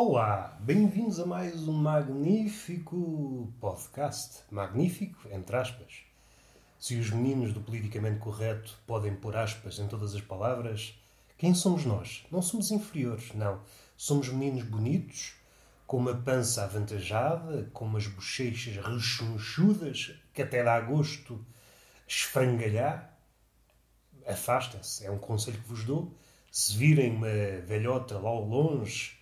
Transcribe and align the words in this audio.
Olá, 0.00 0.56
bem-vindos 0.60 1.18
a 1.18 1.26
mais 1.26 1.66
um 1.66 1.72
magnífico 1.72 3.52
podcast. 3.60 4.44
Magnífico, 4.48 5.28
entre 5.28 5.56
aspas. 5.56 6.04
Se 6.78 6.94
os 6.94 7.10
meninos 7.10 7.52
do 7.52 7.60
politicamente 7.60 8.20
correto 8.20 8.78
podem 8.86 9.12
pôr 9.16 9.36
aspas 9.36 9.80
em 9.80 9.88
todas 9.88 10.14
as 10.14 10.20
palavras, 10.20 10.94
quem 11.36 11.52
somos 11.52 11.84
nós? 11.84 12.24
Não 12.30 12.40
somos 12.40 12.70
inferiores, 12.70 13.34
não. 13.34 13.60
Somos 13.96 14.28
meninos 14.28 14.62
bonitos, 14.62 15.34
com 15.84 15.96
uma 15.96 16.14
pança 16.14 16.62
avantajada, 16.62 17.68
com 17.72 17.84
umas 17.84 18.06
bochechas 18.06 18.76
rechonchudas, 18.76 20.14
que 20.32 20.42
até 20.42 20.62
dá 20.62 20.80
gosto 20.80 21.44
esfrangalhar. 22.06 23.18
Afastem-se, 24.24 25.04
é 25.04 25.10
um 25.10 25.18
conselho 25.18 25.60
que 25.60 25.68
vos 25.68 25.82
dou. 25.82 26.14
Se 26.52 26.76
virem 26.76 27.16
uma 27.16 27.26
velhota 27.66 28.16
lá 28.16 28.28
ao 28.28 28.44
longe, 28.44 29.17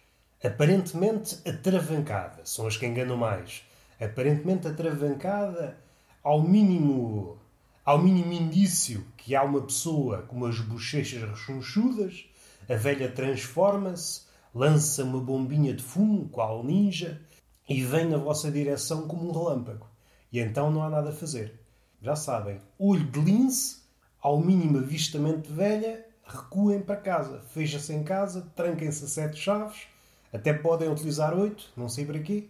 aparentemente 0.46 1.38
atravancada, 1.48 2.42
são 2.45 2.66
as 2.66 2.77
que 2.77 2.86
enganam 2.86 3.16
mais, 3.16 3.64
aparentemente 4.00 4.69
atravancada, 4.69 5.77
ao 6.22 6.42
mínimo, 6.42 7.38
ao 7.84 8.00
mínimo 8.00 8.32
indício 8.32 9.05
que 9.16 9.34
há 9.34 9.42
uma 9.42 9.62
pessoa 9.62 10.22
com 10.22 10.36
umas 10.36 10.60
bochechas 10.60 11.22
rechonchudas, 11.22 12.27
a 12.69 12.74
velha 12.74 13.10
transforma-se, 13.10 14.22
lança 14.55 15.05
uma 15.05 15.20
bombinha 15.20 15.74
de 15.74 15.82
fumo, 15.82 16.28
qual 16.28 16.62
ninja, 16.62 17.20
e 17.69 17.83
vem 17.83 18.08
na 18.08 18.17
vossa 18.17 18.50
direção 18.50 19.06
como 19.08 19.28
um 19.28 19.33
relâmpago. 19.33 19.86
E 20.33 20.39
então 20.39 20.70
não 20.70 20.83
há 20.83 20.91
nada 20.91 21.11
a 21.11 21.14
fazer. 21.14 21.61
Já 22.00 22.14
sabem, 22.14 22.61
olho 22.78 23.05
de 23.05 23.20
lince, 23.20 23.83
ao 24.20 24.41
mínimo 24.41 24.78
avistamento 24.78 25.48
de 25.48 25.55
velha, 25.55 26.05
recuem 26.24 26.80
para 26.80 26.97
casa. 26.97 27.41
Fechem-se 27.52 27.92
em 27.92 28.05
casa, 28.05 28.52
tranquem-se 28.55 29.05
a 29.05 29.08
sete 29.08 29.36
chaves, 29.36 29.86
até 30.32 30.52
podem 30.52 30.88
utilizar 30.88 31.34
oito, 31.34 31.70
não 31.77 31.88
sei 31.88 32.05
para 32.05 32.19
quê. 32.19 32.48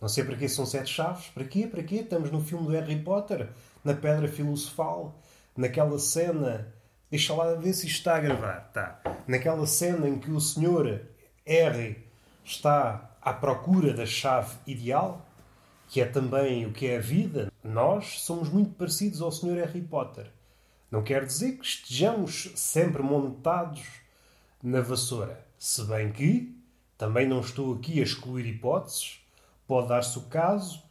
Não 0.00 0.08
sei 0.08 0.24
para 0.24 0.36
quê 0.36 0.48
são 0.48 0.66
sete 0.66 0.92
chaves. 0.92 1.28
Para 1.28 1.44
quê? 1.44 1.66
Para 1.66 1.82
quê? 1.82 1.96
Estamos 1.96 2.30
no 2.30 2.40
filme 2.40 2.66
do 2.66 2.72
Harry 2.72 2.98
Potter, 3.00 3.48
na 3.82 3.94
Pedra 3.94 4.28
Filosofal, 4.28 5.18
naquela 5.56 5.98
cena. 5.98 6.72
Deixa 7.10 7.34
lá 7.34 7.54
ver 7.54 7.72
se 7.72 7.86
isto 7.86 7.98
está 7.98 8.16
a 8.16 8.20
gravar. 8.20 8.70
Tá. 8.72 9.00
Naquela 9.26 9.66
cena 9.66 10.08
em 10.08 10.18
que 10.18 10.30
o 10.30 10.40
senhor 10.40 11.00
R 11.46 11.96
está 12.44 13.16
à 13.22 13.32
procura 13.32 13.94
da 13.94 14.04
chave 14.04 14.54
ideal, 14.66 15.24
que 15.88 16.00
é 16.00 16.04
também 16.04 16.66
o 16.66 16.72
que 16.72 16.86
é 16.86 16.98
a 16.98 17.00
vida, 17.00 17.50
nós 17.62 18.20
somos 18.20 18.48
muito 18.48 18.74
parecidos 18.74 19.22
ao 19.22 19.32
Sr. 19.32 19.56
Harry 19.64 19.80
Potter. 19.80 20.30
Não 20.90 21.02
quer 21.02 21.24
dizer 21.24 21.52
que 21.52 21.64
estejamos 21.64 22.52
sempre 22.54 23.02
montados 23.02 23.82
na 24.62 24.80
vassoura. 24.80 25.44
Se 25.58 25.82
bem 25.84 26.12
que 26.12 26.54
também 26.96 27.28
não 27.28 27.40
estou 27.40 27.74
aqui 27.74 28.00
a 28.00 28.02
excluir 28.02 28.46
hipóteses. 28.46 29.20
Pode 29.66 29.88
dar-se 29.88 30.16
o 30.18 30.22
caso 30.22 30.82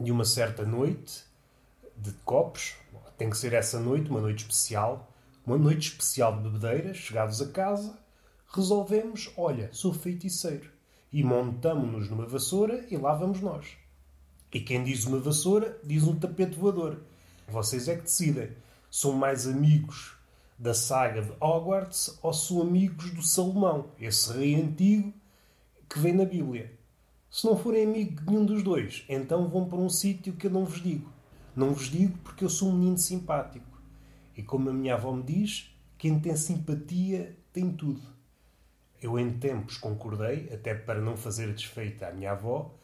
de 0.00 0.10
uma 0.10 0.24
certa 0.24 0.64
noite 0.64 1.24
de 1.96 2.12
copos, 2.24 2.74
tem 3.16 3.30
que 3.30 3.36
ser 3.36 3.52
essa 3.52 3.78
noite, 3.78 4.10
uma 4.10 4.20
noite 4.20 4.40
especial, 4.40 5.12
uma 5.46 5.58
noite 5.58 5.90
especial 5.90 6.36
de 6.36 6.42
bebedeiras, 6.48 6.96
chegados 6.96 7.40
a 7.40 7.48
casa, 7.48 7.96
resolvemos, 8.48 9.30
olha, 9.36 9.68
sou 9.72 9.92
feiticeiro. 9.92 10.70
E 11.12 11.22
montamos-nos 11.22 12.08
numa 12.08 12.26
vassoura 12.26 12.84
e 12.90 12.96
lá 12.96 13.14
vamos 13.14 13.40
nós. 13.40 13.76
E 14.52 14.60
quem 14.60 14.82
diz 14.82 15.04
uma 15.04 15.18
vassoura, 15.18 15.78
diz 15.84 16.04
um 16.04 16.18
tapete 16.18 16.56
voador. 16.56 17.02
Vocês 17.46 17.86
é 17.88 17.96
que 17.96 18.02
decidem. 18.02 18.50
São 18.90 19.12
mais 19.12 19.46
amigos 19.46 20.16
da 20.58 20.72
saga 20.72 21.22
de 21.22 21.32
Hogwarts 21.40 22.18
ou 22.22 22.32
são 22.32 22.62
amigos 22.62 23.10
do 23.10 23.22
Salomão, 23.22 23.90
esse 24.00 24.32
rei 24.32 24.54
antigo 24.54 25.12
que 25.88 25.98
vem 25.98 26.12
na 26.12 26.24
Bíblia. 26.24 26.72
Se 27.30 27.46
não 27.46 27.56
forem 27.56 27.84
amigos 27.84 28.24
de 28.24 28.30
nenhum 28.30 28.44
dos 28.44 28.62
dois, 28.62 29.04
então 29.08 29.48
vão 29.48 29.68
para 29.68 29.78
um 29.78 29.88
sítio 29.88 30.34
que 30.34 30.46
eu 30.46 30.50
não 30.50 30.64
vos 30.64 30.80
digo. 30.80 31.10
Não 31.56 31.72
vos 31.72 31.90
digo 31.90 32.16
porque 32.18 32.44
eu 32.44 32.50
sou 32.50 32.68
um 32.68 32.78
menino 32.78 32.98
simpático. 32.98 33.80
E 34.36 34.42
como 34.42 34.70
a 34.70 34.72
minha 34.72 34.94
avó 34.94 35.12
me 35.12 35.22
diz, 35.22 35.74
quem 35.98 36.18
tem 36.18 36.36
simpatia 36.36 37.36
tem 37.52 37.70
tudo. 37.72 38.02
Eu 39.00 39.18
em 39.18 39.38
tempos 39.38 39.76
concordei, 39.76 40.48
até 40.52 40.74
para 40.74 41.00
não 41.00 41.16
fazer 41.16 41.52
desfeita 41.52 42.08
à 42.08 42.12
minha 42.12 42.32
avó, 42.32 42.74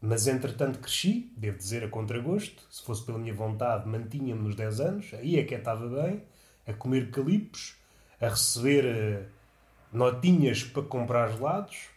mas 0.00 0.26
entretanto 0.26 0.78
cresci, 0.78 1.32
devo 1.36 1.58
dizer 1.58 1.84
a 1.84 1.88
contragosto, 1.88 2.62
se 2.70 2.82
fosse 2.82 3.04
pela 3.04 3.18
minha 3.18 3.34
vontade 3.34 3.88
mantinha-me 3.88 4.42
nos 4.42 4.54
10 4.54 4.80
anos, 4.80 5.14
aí 5.14 5.38
é 5.38 5.44
que 5.44 5.54
estava 5.54 5.88
bem, 5.88 6.22
a 6.66 6.72
comer 6.72 7.10
calipos, 7.10 7.76
a 8.20 8.28
receber 8.28 8.84
uh, 8.84 9.96
notinhas 9.96 10.62
para 10.62 10.82
comprar 10.82 11.32
gelados, 11.32 11.88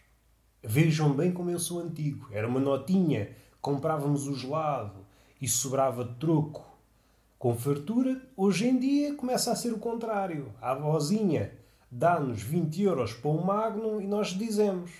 Vejam 0.64 1.12
bem 1.12 1.32
como 1.32 1.50
eu 1.50 1.58
sou 1.58 1.80
antigo. 1.80 2.28
Era 2.30 2.46
uma 2.46 2.60
notinha, 2.60 3.30
comprávamos 3.60 4.28
o 4.28 4.36
gelado 4.36 5.04
e 5.40 5.48
sobrava 5.48 6.04
troco 6.04 6.64
com 7.36 7.56
fartura. 7.56 8.22
Hoje 8.36 8.68
em 8.68 8.78
dia 8.78 9.14
começa 9.14 9.50
a 9.50 9.56
ser 9.56 9.72
o 9.72 9.78
contrário. 9.78 10.52
A 10.60 10.70
avózinha 10.70 11.52
dá-nos 11.90 12.42
20 12.42 12.80
euros 12.80 13.12
para 13.12 13.30
um 13.32 13.42
magno 13.42 14.00
e 14.00 14.06
nós 14.06 14.28
dizemos: 14.28 14.92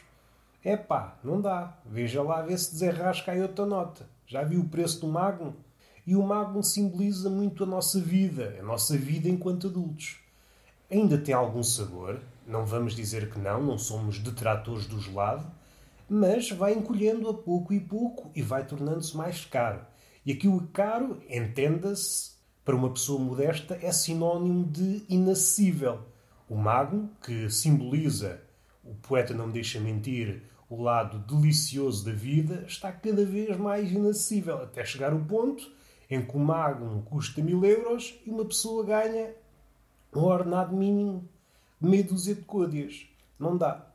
é 0.64 0.76
pá, 0.76 1.16
não 1.22 1.40
dá. 1.40 1.78
Veja 1.86 2.22
lá 2.22 2.42
ver 2.42 2.58
se 2.58 2.72
desenrasca 2.72 3.30
aí 3.30 3.40
outra 3.40 3.64
nota. 3.64 4.08
Já 4.26 4.42
viu 4.42 4.62
o 4.62 4.68
preço 4.68 5.00
do 5.00 5.06
magno? 5.06 5.54
E 6.04 6.16
o 6.16 6.22
magno 6.24 6.64
simboliza 6.64 7.30
muito 7.30 7.62
a 7.62 7.66
nossa 7.68 8.00
vida, 8.00 8.56
a 8.58 8.64
nossa 8.64 8.96
vida 8.96 9.28
enquanto 9.28 9.68
adultos. 9.68 10.18
Ainda 10.90 11.16
tem 11.16 11.32
algum 11.32 11.62
sabor, 11.62 12.20
não 12.46 12.66
vamos 12.66 12.94
dizer 12.94 13.30
que 13.30 13.38
não, 13.38 13.62
não 13.62 13.78
somos 13.78 14.18
detratores 14.18 14.86
do 14.86 15.00
gelado, 15.00 15.50
mas 16.08 16.50
vai 16.50 16.74
encolhendo 16.74 17.28
a 17.28 17.34
pouco 17.34 17.72
e 17.72 17.80
pouco 17.80 18.30
e 18.34 18.42
vai 18.42 18.66
tornando-se 18.66 19.16
mais 19.16 19.44
caro. 19.44 19.80
E 20.24 20.32
aqui 20.32 20.46
o 20.48 20.68
caro, 20.68 21.22
entenda-se, 21.28 22.32
para 22.64 22.76
uma 22.76 22.90
pessoa 22.90 23.18
modesta, 23.18 23.78
é 23.82 23.90
sinónimo 23.90 24.64
de 24.64 25.04
inacessível. 25.08 26.00
O 26.48 26.56
mago, 26.56 27.08
que 27.24 27.50
simboliza, 27.50 28.40
o 28.84 28.94
poeta 28.94 29.34
não 29.34 29.46
me 29.46 29.52
deixa 29.52 29.80
mentir, 29.80 30.42
o 30.68 30.82
lado 30.82 31.18
delicioso 31.18 32.04
da 32.04 32.12
vida, 32.12 32.64
está 32.66 32.92
cada 32.92 33.24
vez 33.24 33.56
mais 33.56 33.90
inacessível, 33.90 34.62
até 34.62 34.84
chegar 34.84 35.12
o 35.12 35.24
ponto 35.24 35.70
em 36.08 36.24
que 36.24 36.36
o 36.36 36.40
mago 36.40 37.02
custa 37.02 37.42
mil 37.42 37.64
euros 37.64 38.20
e 38.26 38.30
uma 38.30 38.44
pessoa 38.44 38.84
ganha 38.84 39.34
um 40.14 40.20
ordenado 40.20 40.76
mínimo 40.76 41.28
meia 41.86 42.04
dúzia 42.04 42.34
de 42.34 42.42
côdeas. 42.42 43.06
Não 43.38 43.56
dá. 43.56 43.86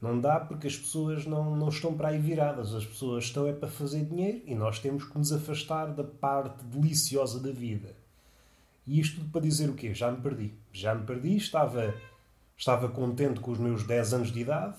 Não 0.00 0.18
dá 0.18 0.40
porque 0.40 0.66
as 0.66 0.76
pessoas 0.76 1.26
não, 1.26 1.54
não 1.54 1.68
estão 1.68 1.94
para 1.94 2.08
aí 2.08 2.18
viradas. 2.18 2.74
As 2.74 2.86
pessoas 2.86 3.24
estão 3.24 3.46
é 3.46 3.52
para 3.52 3.68
fazer 3.68 4.04
dinheiro 4.04 4.42
e 4.46 4.54
nós 4.54 4.78
temos 4.78 5.04
que 5.04 5.16
nos 5.16 5.32
afastar 5.32 5.92
da 5.92 6.04
parte 6.04 6.64
deliciosa 6.64 7.38
da 7.38 7.52
vida. 7.52 7.94
E 8.86 8.98
isto 8.98 9.20
tudo 9.20 9.30
para 9.30 9.42
dizer 9.42 9.68
o 9.68 9.74
quê? 9.74 9.92
Já 9.92 10.10
me 10.10 10.20
perdi. 10.22 10.54
Já 10.72 10.94
me 10.94 11.04
perdi. 11.04 11.36
Estava, 11.36 11.94
estava 12.56 12.88
contente 12.88 13.40
com 13.40 13.50
os 13.50 13.58
meus 13.58 13.84
10 13.86 14.14
anos 14.14 14.32
de 14.32 14.40
idade. 14.40 14.78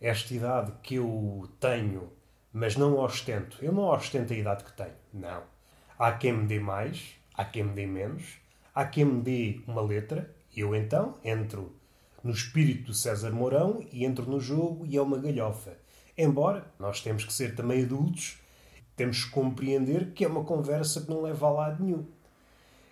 Esta 0.00 0.34
idade 0.34 0.72
que 0.82 0.94
eu 0.94 1.48
tenho, 1.60 2.10
mas 2.52 2.76
não 2.76 2.98
ostento. 2.98 3.58
Eu 3.62 3.72
não 3.72 3.84
ostento 3.84 4.32
a 4.32 4.36
idade 4.36 4.64
que 4.64 4.72
tenho. 4.72 4.96
Não. 5.12 5.42
Há 5.98 6.12
quem 6.12 6.32
me 6.32 6.46
dê 6.46 6.58
mais, 6.58 7.14
há 7.34 7.44
quem 7.44 7.64
me 7.64 7.72
dê 7.72 7.86
menos, 7.86 8.38
há 8.74 8.84
quem 8.84 9.04
me 9.04 9.22
dê 9.22 9.60
uma 9.66 9.82
letra. 9.82 10.30
Eu 10.54 10.74
então 10.74 11.14
entro 11.22 11.75
no 12.26 12.32
espírito 12.32 12.86
do 12.86 12.94
César 12.94 13.30
Mourão 13.30 13.80
e 13.92 14.04
entro 14.04 14.28
no 14.28 14.40
jogo 14.40 14.84
e 14.84 14.96
é 14.96 15.00
uma 15.00 15.16
galhofa. 15.16 15.78
Embora 16.18 16.66
nós 16.76 17.00
temos 17.00 17.24
que 17.24 17.32
ser 17.32 17.54
também 17.54 17.84
adultos, 17.84 18.38
temos 18.96 19.24
que 19.24 19.30
compreender 19.30 20.12
que 20.12 20.24
é 20.24 20.28
uma 20.28 20.42
conversa 20.42 21.02
que 21.02 21.08
não 21.08 21.22
leva 21.22 21.46
a 21.46 21.50
lado 21.50 21.84
nenhum. 21.84 22.04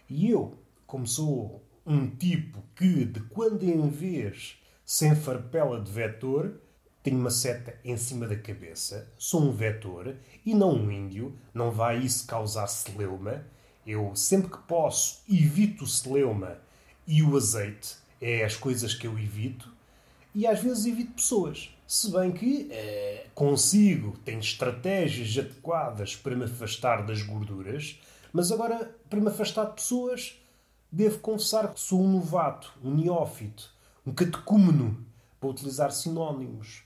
E 0.09 0.31
eu, 0.31 0.55
como 0.87 1.07
sou 1.07 1.65
um 1.85 2.07
tipo 2.07 2.63
que, 2.77 3.05
de 3.05 3.21
quando 3.21 3.65
em 3.65 3.89
vez, 3.89 4.57
sem 4.85 5.17
farpela 5.17 5.81
de 5.81 5.91
vetor, 5.91 6.61
tenho 7.03 7.19
uma 7.19 7.31
seta 7.31 7.75
em 7.85 7.97
cima 7.97 8.29
da 8.29 8.37
cabeça, 8.37 9.13
sou 9.19 9.43
um 9.43 9.53
vetor 9.53 10.15
e 10.47 10.55
não 10.55 10.75
um 10.75 10.91
índio, 10.93 11.37
não 11.53 11.71
vai 11.71 11.99
isso 11.99 12.27
causar 12.27 12.69
celeuma. 12.69 13.45
Eu, 13.85 14.15
sempre 14.15 14.51
que 14.51 14.59
posso, 14.59 15.23
evito 15.29 15.85
o 15.85 15.89
celeuma 15.89 16.59
e 17.07 17.23
o 17.23 17.37
azeite, 17.37 17.97
é 18.25 18.43
as 18.43 18.57
coisas 18.57 18.95
que 18.95 19.07
eu 19.07 19.19
evito 19.19 19.71
e 20.35 20.47
às 20.47 20.61
vezes 20.61 20.87
evito 20.87 21.13
pessoas. 21.13 21.69
Se 21.87 22.11
bem 22.11 22.33
que 22.33 22.69
é, 22.71 23.27
consigo, 23.35 24.17
tenho 24.25 24.41
estratégias 24.41 25.37
adequadas 25.39 26.17
para 26.17 26.35
me 26.35 26.45
afastar 26.45 27.05
das 27.05 27.21
gorduras, 27.21 28.01
mas 28.33 28.51
agora, 28.51 28.97
para 29.11 29.21
me 29.21 29.29
afastar 29.29 29.67
de 29.67 29.75
pessoas, 29.75 30.41
devo 30.91 31.19
confessar 31.19 31.73
que 31.75 31.79
sou 31.79 32.03
um 32.03 32.13
novato, 32.13 32.73
um 32.83 32.95
neófito, 32.95 33.71
um 34.07 34.15
catecúmeno, 34.15 35.05
para 35.39 35.51
utilizar 35.51 35.93
sinónimos. 35.93 36.83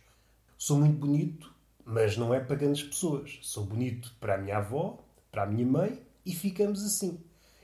Sou 0.58 0.76
muito 0.76 0.98
bonito, 0.98 1.54
mas 1.84 2.16
não 2.16 2.34
é 2.34 2.40
para 2.40 2.56
grandes 2.56 2.82
pessoas. 2.82 3.38
Sou 3.42 3.64
bonito 3.64 4.12
para 4.18 4.34
a 4.34 4.38
minha 4.38 4.58
avó, 4.58 4.98
para 5.30 5.44
a 5.44 5.46
minha 5.46 5.66
mãe 5.66 6.02
e 6.26 6.34
ficamos 6.34 6.84
assim. 6.84 7.20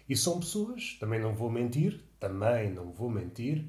E 0.09 0.17
são 0.17 0.38
pessoas, 0.38 0.97
também 1.00 1.20
não 1.20 1.35
vou 1.35 1.50
mentir, 1.50 2.00
também 2.25 2.73
não 2.73 2.91
vou 2.91 3.11
mentir, 3.11 3.67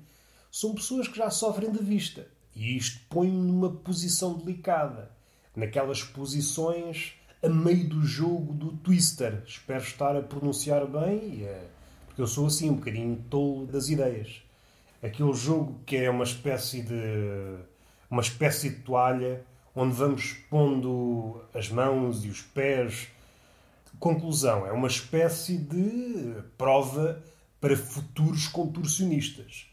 são 0.49 0.73
pessoas 0.73 1.09
que 1.09 1.17
já 1.17 1.29
sofrem 1.29 1.69
de 1.71 1.83
vista. 1.83 2.25
E 2.55 2.77
isto 2.77 3.01
põe-me 3.09 3.51
numa 3.51 3.69
posição 3.69 4.37
delicada. 4.37 5.11
Naquelas 5.53 6.01
posições 6.01 7.15
a 7.43 7.49
meio 7.49 7.89
do 7.89 8.01
jogo 8.05 8.53
do 8.53 8.71
Twister. 8.77 9.43
Espero 9.45 9.83
estar 9.83 10.15
a 10.15 10.21
pronunciar 10.21 10.87
bem, 10.87 11.43
eh, 11.43 11.67
porque 12.05 12.21
eu 12.21 12.27
sou 12.27 12.47
assim, 12.47 12.69
um 12.69 12.75
bocadinho 12.75 13.17
tolo 13.29 13.67
das 13.67 13.89
ideias. 13.89 14.41
Aquele 15.03 15.33
jogo 15.33 15.81
que 15.85 15.97
é 15.97 16.09
uma 16.09 16.23
espécie 16.23 16.81
de. 16.81 17.59
uma 18.09 18.21
espécie 18.21 18.69
de 18.69 18.77
toalha 18.77 19.45
onde 19.75 19.93
vamos 19.93 20.31
pondo 20.49 21.41
as 21.53 21.69
mãos 21.69 22.23
e 22.23 22.29
os 22.29 22.41
pés. 22.41 23.09
Conclusão, 23.99 24.65
é 24.65 24.71
uma 24.71 24.87
espécie 24.87 25.57
de 25.57 26.35
prova 26.57 27.21
para 27.65 27.75
futuros 27.75 28.47
contorcionistas. 28.47 29.65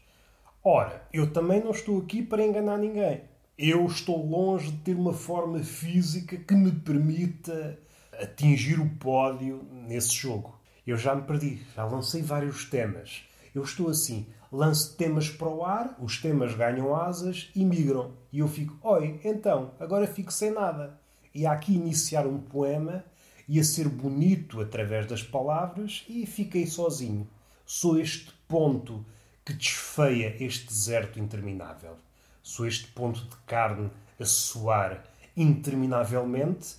Ora, 0.63 1.07
eu 1.13 1.31
também 1.31 1.63
não 1.63 1.69
estou 1.69 1.99
aqui 1.99 2.23
para 2.23 2.43
enganar 2.43 2.79
ninguém. 2.79 3.21
Eu 3.55 3.85
estou 3.85 4.27
longe 4.27 4.71
de 4.71 4.77
ter 4.79 4.95
uma 4.95 5.13
forma 5.13 5.59
física 5.59 6.35
que 6.35 6.55
me 6.55 6.71
permita 6.71 7.77
atingir 8.19 8.79
o 8.79 8.89
pódio 8.95 9.63
nesse 9.71 10.11
jogo. 10.11 10.59
Eu 10.87 10.97
já 10.97 11.13
me 11.13 11.21
perdi, 11.21 11.61
já 11.75 11.85
lancei 11.85 12.23
vários 12.23 12.65
temas. 12.65 13.25
Eu 13.53 13.61
estou 13.61 13.89
assim, 13.89 14.25
lanço 14.51 14.97
temas 14.97 15.29
para 15.29 15.49
o 15.49 15.63
ar, 15.63 15.95
os 16.01 16.19
temas 16.19 16.55
ganham 16.55 16.95
asas 16.95 17.51
e 17.55 17.63
migram. 17.63 18.13
E 18.31 18.39
eu 18.39 18.47
fico, 18.47 18.75
oi, 18.81 19.19
então, 19.23 19.69
agora 19.79 20.07
fico 20.07 20.33
sem 20.33 20.49
nada. 20.49 20.99
E 21.31 21.45
há 21.45 21.51
aqui 21.51 21.75
iniciar 21.75 22.25
um 22.25 22.39
poema, 22.39 23.05
ia 23.47 23.63
ser 23.63 23.87
bonito 23.87 24.59
através 24.61 25.05
das 25.05 25.21
palavras 25.21 26.03
e 26.09 26.25
fiquei 26.25 26.65
sozinho. 26.65 27.29
Sou 27.65 27.97
este 27.97 28.31
ponto 28.47 29.05
que 29.45 29.53
desfeia 29.53 30.35
este 30.43 30.67
deserto 30.67 31.17
interminável. 31.17 31.95
Sou 32.41 32.67
este 32.67 32.87
ponto 32.87 33.21
de 33.21 33.35
carne 33.47 33.89
a 34.19 34.25
soar 34.25 35.03
interminavelmente, 35.35 36.75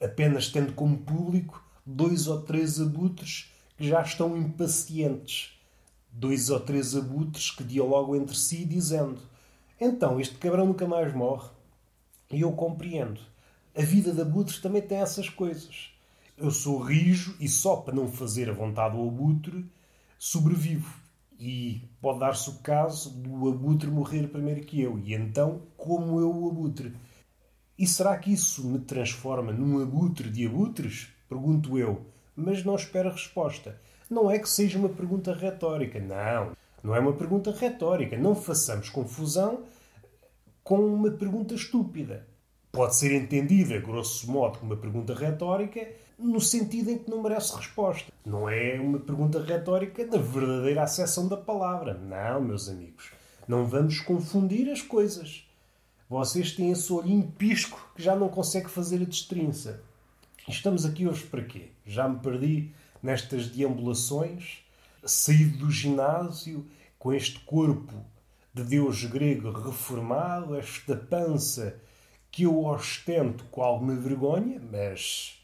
apenas 0.00 0.48
tendo 0.48 0.74
como 0.74 0.98
público 0.98 1.64
dois 1.86 2.26
ou 2.26 2.42
três 2.42 2.78
abutres 2.80 3.50
que 3.78 3.88
já 3.88 4.02
estão 4.02 4.36
impacientes. 4.36 5.58
Dois 6.12 6.50
ou 6.50 6.60
três 6.60 6.94
abutres 6.94 7.50
que 7.50 7.64
dialogam 7.64 8.16
entre 8.16 8.36
si 8.36 8.66
dizendo: 8.66 9.20
Então, 9.80 10.20
este 10.20 10.36
cabrão 10.36 10.66
nunca 10.66 10.86
mais 10.86 11.14
morre. 11.14 11.48
E 12.30 12.42
eu 12.42 12.52
compreendo. 12.52 13.20
A 13.74 13.82
vida 13.82 14.12
de 14.12 14.20
abutres 14.20 14.58
também 14.58 14.82
tem 14.82 14.98
essas 14.98 15.28
coisas. 15.28 15.90
Eu 16.36 16.50
sou 16.50 16.78
rijo 16.78 17.36
e 17.40 17.48
só 17.48 17.76
para 17.76 17.94
não 17.94 18.10
fazer 18.10 18.50
a 18.50 18.52
vontade 18.52 18.96
do 18.96 19.08
abutre 19.08 19.64
sobrevivo. 20.20 21.00
E 21.38 21.88
pode 22.02 22.20
dar-se 22.20 22.50
o 22.50 22.58
caso 22.58 23.10
do 23.10 23.48
abutre 23.48 23.90
morrer 23.90 24.28
primeiro 24.28 24.60
que 24.60 24.78
eu. 24.78 24.98
E 24.98 25.14
então, 25.14 25.62
como 25.78 26.20
eu 26.20 26.30
o 26.30 26.50
abutre? 26.50 26.94
E 27.78 27.86
será 27.86 28.18
que 28.18 28.30
isso 28.30 28.62
me 28.68 28.80
transforma 28.80 29.50
num 29.50 29.82
abutre 29.82 30.28
de 30.28 30.46
abutres? 30.46 31.08
Pergunto 31.26 31.78
eu, 31.78 32.04
mas 32.36 32.62
não 32.62 32.76
espero 32.76 33.10
resposta. 33.10 33.80
Não 34.10 34.30
é 34.30 34.38
que 34.38 34.48
seja 34.50 34.78
uma 34.78 34.90
pergunta 34.90 35.32
retórica. 35.32 35.98
Não, 35.98 36.54
não 36.82 36.94
é 36.94 37.00
uma 37.00 37.14
pergunta 37.14 37.50
retórica. 37.50 38.18
Não 38.18 38.34
façamos 38.34 38.90
confusão 38.90 39.62
com 40.62 40.84
uma 40.84 41.10
pergunta 41.10 41.54
estúpida. 41.54 42.28
Pode 42.72 42.94
ser 42.94 43.12
entendida, 43.12 43.80
grosso 43.80 44.30
modo, 44.30 44.58
como 44.58 44.72
uma 44.72 44.80
pergunta 44.80 45.12
retórica, 45.12 45.88
no 46.16 46.40
sentido 46.40 46.90
em 46.90 46.98
que 46.98 47.10
não 47.10 47.20
merece 47.20 47.56
resposta. 47.56 48.12
Não 48.24 48.48
é 48.48 48.78
uma 48.78 49.00
pergunta 49.00 49.42
retórica 49.42 50.06
na 50.06 50.18
verdadeira 50.18 50.84
acessão 50.84 51.26
da 51.26 51.36
palavra. 51.36 51.94
Não, 51.94 52.40
meus 52.40 52.68
amigos. 52.68 53.10
Não 53.48 53.66
vamos 53.66 54.00
confundir 54.00 54.70
as 54.70 54.82
coisas. 54.82 55.44
Vocês 56.08 56.52
têm 56.52 56.70
esse 56.70 56.92
olhinho 56.92 57.26
pisco 57.36 57.90
que 57.96 58.02
já 58.02 58.14
não 58.14 58.28
consegue 58.28 58.70
fazer 58.70 59.02
a 59.02 59.04
destrinça. 59.04 59.82
Estamos 60.48 60.86
aqui 60.86 61.08
hoje 61.08 61.24
para 61.24 61.42
quê? 61.42 61.70
Já 61.84 62.08
me 62.08 62.20
perdi 62.20 62.70
nestas 63.02 63.48
deambulações, 63.48 64.58
saído 65.04 65.58
do 65.58 65.70
ginásio 65.70 66.64
com 67.00 67.12
este 67.12 67.40
corpo 67.40 67.94
de 68.54 68.62
Deus 68.62 69.04
grego 69.04 69.50
reformado, 69.50 70.54
esta 70.54 70.94
pança 70.94 71.80
que 72.30 72.44
eu 72.44 72.64
ostento 72.64 73.44
com 73.50 73.62
alguma 73.62 73.94
vergonha, 73.94 74.60
mas 74.70 75.36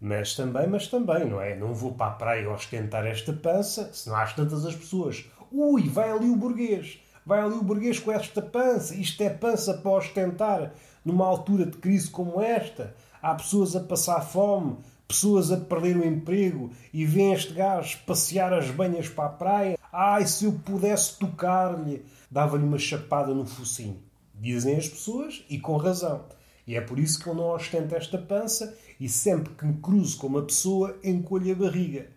mas 0.00 0.34
também, 0.34 0.66
mas 0.66 0.88
também, 0.88 1.24
não 1.24 1.40
é? 1.40 1.56
Não 1.56 1.74
vou 1.74 1.92
para 1.92 2.12
a 2.12 2.14
praia 2.14 2.50
ostentar 2.50 3.06
esta 3.06 3.32
pança, 3.32 3.90
senão 3.94 4.16
às 4.16 4.34
tantas 4.34 4.66
as 4.66 4.74
pessoas. 4.74 5.24
Ui, 5.50 5.88
vai 5.88 6.10
ali 6.10 6.28
o 6.28 6.36
burguês, 6.36 7.00
vai 7.24 7.40
ali 7.40 7.54
o 7.54 7.62
burguês 7.62 7.98
com 7.98 8.12
esta 8.12 8.42
pança, 8.42 8.94
isto 8.94 9.22
é 9.22 9.30
pança 9.30 9.74
para 9.74 9.90
ostentar 9.90 10.72
numa 11.04 11.26
altura 11.26 11.64
de 11.64 11.78
crise 11.78 12.10
como 12.10 12.42
esta. 12.42 12.94
Há 13.22 13.34
pessoas 13.34 13.74
a 13.74 13.80
passar 13.80 14.20
fome, 14.20 14.76
pessoas 15.08 15.50
a 15.50 15.56
perder 15.56 15.96
o 15.96 16.04
emprego 16.04 16.70
e 16.92 17.06
vem 17.06 17.32
este 17.32 17.54
gajo 17.54 17.98
passear 18.06 18.52
as 18.52 18.70
banhas 18.70 19.08
para 19.08 19.26
a 19.26 19.30
praia. 19.30 19.78
Ai, 19.92 20.26
se 20.26 20.44
eu 20.44 20.52
pudesse 20.52 21.18
tocar-lhe, 21.18 22.04
dava-lhe 22.30 22.64
uma 22.64 22.78
chapada 22.78 23.32
no 23.32 23.46
focinho. 23.46 24.05
Dizem 24.38 24.76
as 24.76 24.88
pessoas, 24.88 25.44
e 25.48 25.58
com 25.58 25.76
razão. 25.76 26.24
E 26.66 26.74
é 26.74 26.80
por 26.80 26.98
isso 26.98 27.22
que 27.22 27.28
eu 27.28 27.34
não 27.34 27.50
ostento 27.50 27.94
esta 27.94 28.18
pança 28.18 28.76
e 28.98 29.08
sempre 29.08 29.54
que 29.54 29.64
me 29.64 29.80
cruzo 29.80 30.18
com 30.18 30.26
uma 30.26 30.42
pessoa 30.42 30.98
encolho 31.04 31.52
a 31.52 31.54
barriga. 31.54 32.08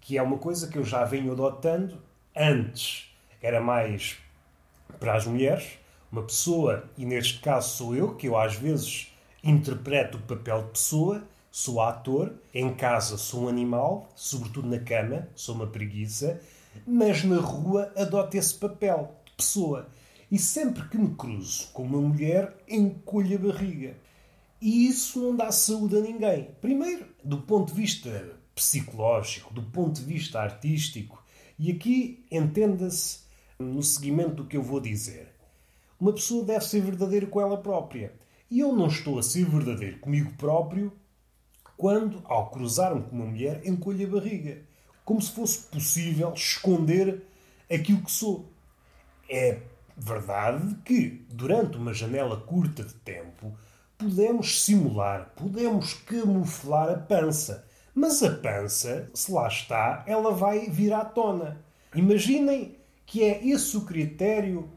Que 0.00 0.18
é 0.18 0.22
uma 0.22 0.38
coisa 0.38 0.68
que 0.68 0.76
eu 0.76 0.84
já 0.84 1.04
venho 1.04 1.32
adotando 1.32 1.98
antes. 2.36 3.10
Era 3.40 3.60
mais 3.60 4.16
para 4.98 5.14
as 5.14 5.26
mulheres. 5.26 5.78
Uma 6.10 6.22
pessoa, 6.22 6.88
e 6.96 7.04
neste 7.04 7.40
caso 7.40 7.76
sou 7.76 7.94
eu, 7.94 8.14
que 8.14 8.28
eu 8.28 8.36
às 8.36 8.54
vezes 8.54 9.12
interpreto 9.42 10.18
o 10.18 10.22
papel 10.22 10.62
de 10.62 10.70
pessoa, 10.70 11.22
sou 11.50 11.80
ator, 11.80 12.32
em 12.52 12.74
casa 12.74 13.16
sou 13.16 13.44
um 13.44 13.48
animal, 13.48 14.08
sobretudo 14.14 14.68
na 14.68 14.78
cama, 14.78 15.28
sou 15.34 15.54
uma 15.54 15.66
preguiça, 15.66 16.40
mas 16.86 17.24
na 17.24 17.40
rua 17.40 17.92
adoto 17.96 18.36
esse 18.36 18.54
papel 18.54 19.14
de 19.24 19.32
pessoa. 19.32 19.86
E 20.30 20.38
sempre 20.38 20.88
que 20.88 20.98
me 20.98 21.14
cruzo 21.14 21.68
com 21.72 21.84
uma 21.84 22.00
mulher, 22.00 22.56
encolho 22.68 23.36
a 23.36 23.52
barriga. 23.52 23.96
E 24.60 24.88
isso 24.88 25.20
não 25.20 25.36
dá 25.36 25.52
saúde 25.52 25.96
a 25.96 26.00
ninguém. 26.00 26.50
Primeiro, 26.60 27.06
do 27.22 27.38
ponto 27.42 27.72
de 27.72 27.80
vista 27.80 28.36
psicológico, 28.54 29.52
do 29.52 29.62
ponto 29.62 30.00
de 30.00 30.04
vista 30.06 30.40
artístico, 30.40 31.22
e 31.58 31.70
aqui 31.70 32.24
entenda-se 32.30 33.20
no 33.58 33.82
seguimento 33.82 34.34
do 34.34 34.46
que 34.46 34.56
eu 34.56 34.62
vou 34.62 34.80
dizer. 34.80 35.28
Uma 36.00 36.12
pessoa 36.12 36.44
deve 36.44 36.64
ser 36.64 36.80
verdadeira 36.80 37.26
com 37.26 37.40
ela 37.40 37.56
própria. 37.56 38.12
E 38.50 38.60
eu 38.60 38.72
não 38.72 38.88
estou 38.88 39.18
a 39.18 39.22
ser 39.22 39.44
verdadeiro 39.44 39.98
comigo 39.98 40.32
próprio 40.34 40.92
quando, 41.76 42.22
ao 42.24 42.50
cruzar-me 42.50 43.02
com 43.02 43.16
uma 43.16 43.26
mulher, 43.26 43.66
encolho 43.66 44.06
a 44.06 44.10
barriga. 44.10 44.62
Como 45.04 45.20
se 45.20 45.30
fosse 45.30 45.60
possível 45.68 46.32
esconder 46.34 47.22
aquilo 47.70 48.02
que 48.02 48.10
sou. 48.10 48.50
É 49.28 49.60
verdade 49.96 50.76
que, 50.84 51.24
durante 51.30 51.78
uma 51.78 51.94
janela 51.94 52.36
curta 52.36 52.84
de 52.84 52.94
tempo, 52.94 53.56
podemos 53.96 54.64
simular, 54.64 55.32
podemos 55.36 55.94
camuflar 55.94 56.90
a 56.90 56.98
pança. 56.98 57.66
Mas 57.94 58.22
a 58.22 58.30
pança, 58.30 59.10
se 59.14 59.32
lá 59.32 59.48
está, 59.48 60.04
ela 60.06 60.32
vai 60.32 60.68
vir 60.68 60.92
à 60.92 61.04
tona. 61.04 61.64
Imaginem 61.94 62.76
que 63.06 63.22
é 63.22 63.46
esse 63.46 63.76
o 63.76 63.82
critério 63.82 64.68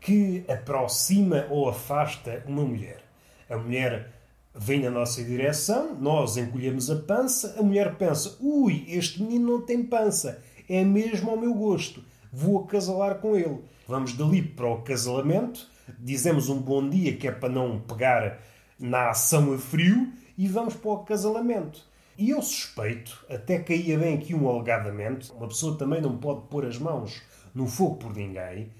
que 0.00 0.44
aproxima 0.48 1.46
ou 1.48 1.68
afasta 1.68 2.42
uma 2.46 2.64
mulher. 2.64 3.02
A 3.48 3.56
mulher 3.56 4.12
vem 4.54 4.80
na 4.80 4.90
nossa 4.90 5.22
direção, 5.22 5.94
nós 5.94 6.36
encolhemos 6.36 6.90
a 6.90 6.96
pança, 6.96 7.54
a 7.58 7.62
mulher 7.62 7.94
pensa: 7.96 8.36
ui, 8.40 8.84
este 8.88 9.22
menino 9.22 9.58
não 9.58 9.62
tem 9.62 9.84
pança, 9.84 10.42
é 10.68 10.82
mesmo 10.82 11.30
ao 11.30 11.36
meu 11.36 11.54
gosto, 11.54 12.02
vou 12.36 12.64
acasalar 12.64 13.14
com 13.14 13.34
ele. 13.34 13.64
Vamos 13.88 14.12
dali 14.12 14.42
para 14.42 14.68
o 14.68 14.74
acasalamento, 14.74 15.66
dizemos 15.98 16.50
um 16.50 16.60
bom 16.60 16.86
dia 16.86 17.16
que 17.16 17.26
é 17.26 17.32
para 17.32 17.48
não 17.48 17.80
pegar 17.80 18.42
na 18.78 19.08
ação 19.08 19.54
a 19.54 19.58
frio 19.58 20.12
e 20.36 20.46
vamos 20.46 20.74
para 20.74 20.90
o 20.90 20.94
acasalamento. 20.96 21.82
E 22.18 22.30
eu 22.30 22.42
suspeito, 22.42 23.24
até 23.30 23.58
caía 23.58 23.98
bem 23.98 24.16
aqui 24.16 24.34
um 24.34 24.46
alegadamente, 24.48 25.32
uma 25.32 25.48
pessoa 25.48 25.78
também 25.78 26.02
não 26.02 26.18
pode 26.18 26.42
pôr 26.48 26.66
as 26.66 26.78
mãos 26.78 27.22
no 27.54 27.66
fogo 27.66 27.96
por 27.96 28.14
ninguém, 28.14 28.70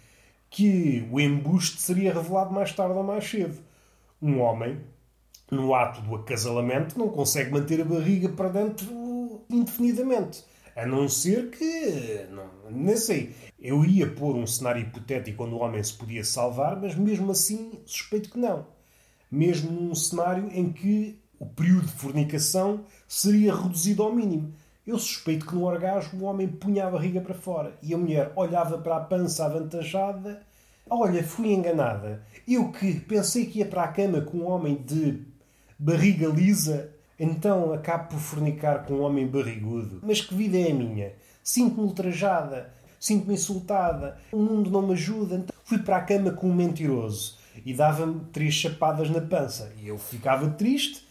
que 0.50 1.08
o 1.10 1.18
embuste 1.18 1.80
seria 1.80 2.12
revelado 2.12 2.52
mais 2.52 2.74
tarde 2.74 2.94
ou 2.94 3.02
mais 3.02 3.24
cedo. 3.24 3.58
Um 4.20 4.38
homem, 4.40 4.80
no 5.50 5.74
ato 5.74 6.02
do 6.02 6.14
acasalamento, 6.14 6.98
não 6.98 7.08
consegue 7.08 7.52
manter 7.52 7.80
a 7.80 7.84
barriga 7.86 8.28
para 8.28 8.50
dentro 8.50 9.40
indefinidamente. 9.48 10.44
A 10.76 10.86
não 10.86 11.08
ser 11.08 11.50
que. 11.50 12.26
Não, 12.30 12.70
nem 12.70 12.96
sei. 12.96 13.34
Eu 13.58 13.84
ia 13.84 14.06
pôr 14.06 14.36
um 14.36 14.46
cenário 14.46 14.82
hipotético 14.82 15.44
onde 15.44 15.54
o 15.54 15.58
homem 15.58 15.82
se 15.82 15.94
podia 15.94 16.22
salvar, 16.22 16.80
mas 16.80 16.94
mesmo 16.94 17.32
assim 17.32 17.80
suspeito 17.86 18.30
que 18.30 18.38
não 18.38 18.76
mesmo 19.30 19.70
num 19.70 19.94
cenário 19.94 20.48
em 20.52 20.72
que 20.72 21.18
o 21.38 21.46
período 21.46 21.86
de 21.86 21.92
fornicação 21.92 22.84
seria 23.06 23.54
reduzido 23.54 24.02
ao 24.02 24.14
mínimo. 24.14 24.54
Eu 24.86 24.98
suspeito 24.98 25.46
que 25.46 25.54
no 25.54 25.64
orgasmo 25.64 26.22
o 26.22 26.26
homem 26.26 26.46
punha 26.46 26.86
a 26.86 26.90
barriga 26.90 27.20
para 27.20 27.34
fora 27.34 27.76
e 27.82 27.92
a 27.92 27.98
mulher 27.98 28.32
olhava 28.36 28.78
para 28.78 28.96
a 28.96 29.00
pança 29.00 29.44
avantajada. 29.44 30.42
Olha, 30.88 31.24
fui 31.24 31.52
enganada. 31.52 32.22
Eu 32.46 32.70
que 32.70 33.00
pensei 33.00 33.46
que 33.46 33.58
ia 33.58 33.66
para 33.66 33.82
a 33.82 33.88
cama 33.88 34.20
com 34.20 34.38
um 34.38 34.46
homem 34.46 34.76
de 34.76 35.24
barriga 35.76 36.28
lisa, 36.28 36.92
então 37.18 37.72
acabo 37.72 38.10
por 38.10 38.18
fornicar 38.18 38.84
com 38.84 38.94
um 38.94 39.02
homem 39.02 39.26
barrigudo. 39.26 40.00
Mas 40.02 40.20
que 40.20 40.34
vida 40.34 40.58
é 40.58 40.70
a 40.70 40.74
minha? 40.74 41.12
Sinto-me 41.42 41.86
ultrajada, 41.86 42.74
sinto-me 43.00 43.34
insultada, 43.34 44.18
o 44.32 44.38
mundo 44.38 44.70
não 44.70 44.82
me 44.82 44.92
ajuda. 44.92 45.36
Então 45.36 45.56
fui 45.64 45.78
para 45.78 45.96
a 45.96 46.02
cama 46.02 46.30
com 46.32 46.50
um 46.50 46.54
mentiroso 46.54 47.38
e 47.64 47.72
dava-me 47.72 48.20
três 48.32 48.54
chapadas 48.54 49.08
na 49.10 49.20
pança. 49.20 49.72
E 49.80 49.88
eu 49.88 49.98
ficava 49.98 50.50
triste, 50.50 51.06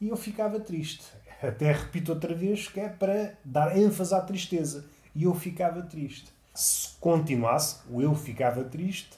e 0.00 0.08
eu 0.08 0.16
ficava 0.16 0.58
triste. 0.58 1.04
Até 1.42 1.72
repito 1.72 2.12
outra 2.12 2.34
vez 2.34 2.68
que 2.68 2.80
é 2.80 2.88
para 2.88 3.34
dar 3.44 3.76
ênfase 3.76 4.14
à 4.14 4.20
tristeza. 4.20 4.84
E 5.14 5.24
eu 5.24 5.34
ficava 5.34 5.82
triste. 5.82 6.30
Se 6.54 6.90
continuasse, 7.00 7.78
o 7.90 8.00
eu 8.00 8.14
ficava 8.14 8.62
triste, 8.64 9.10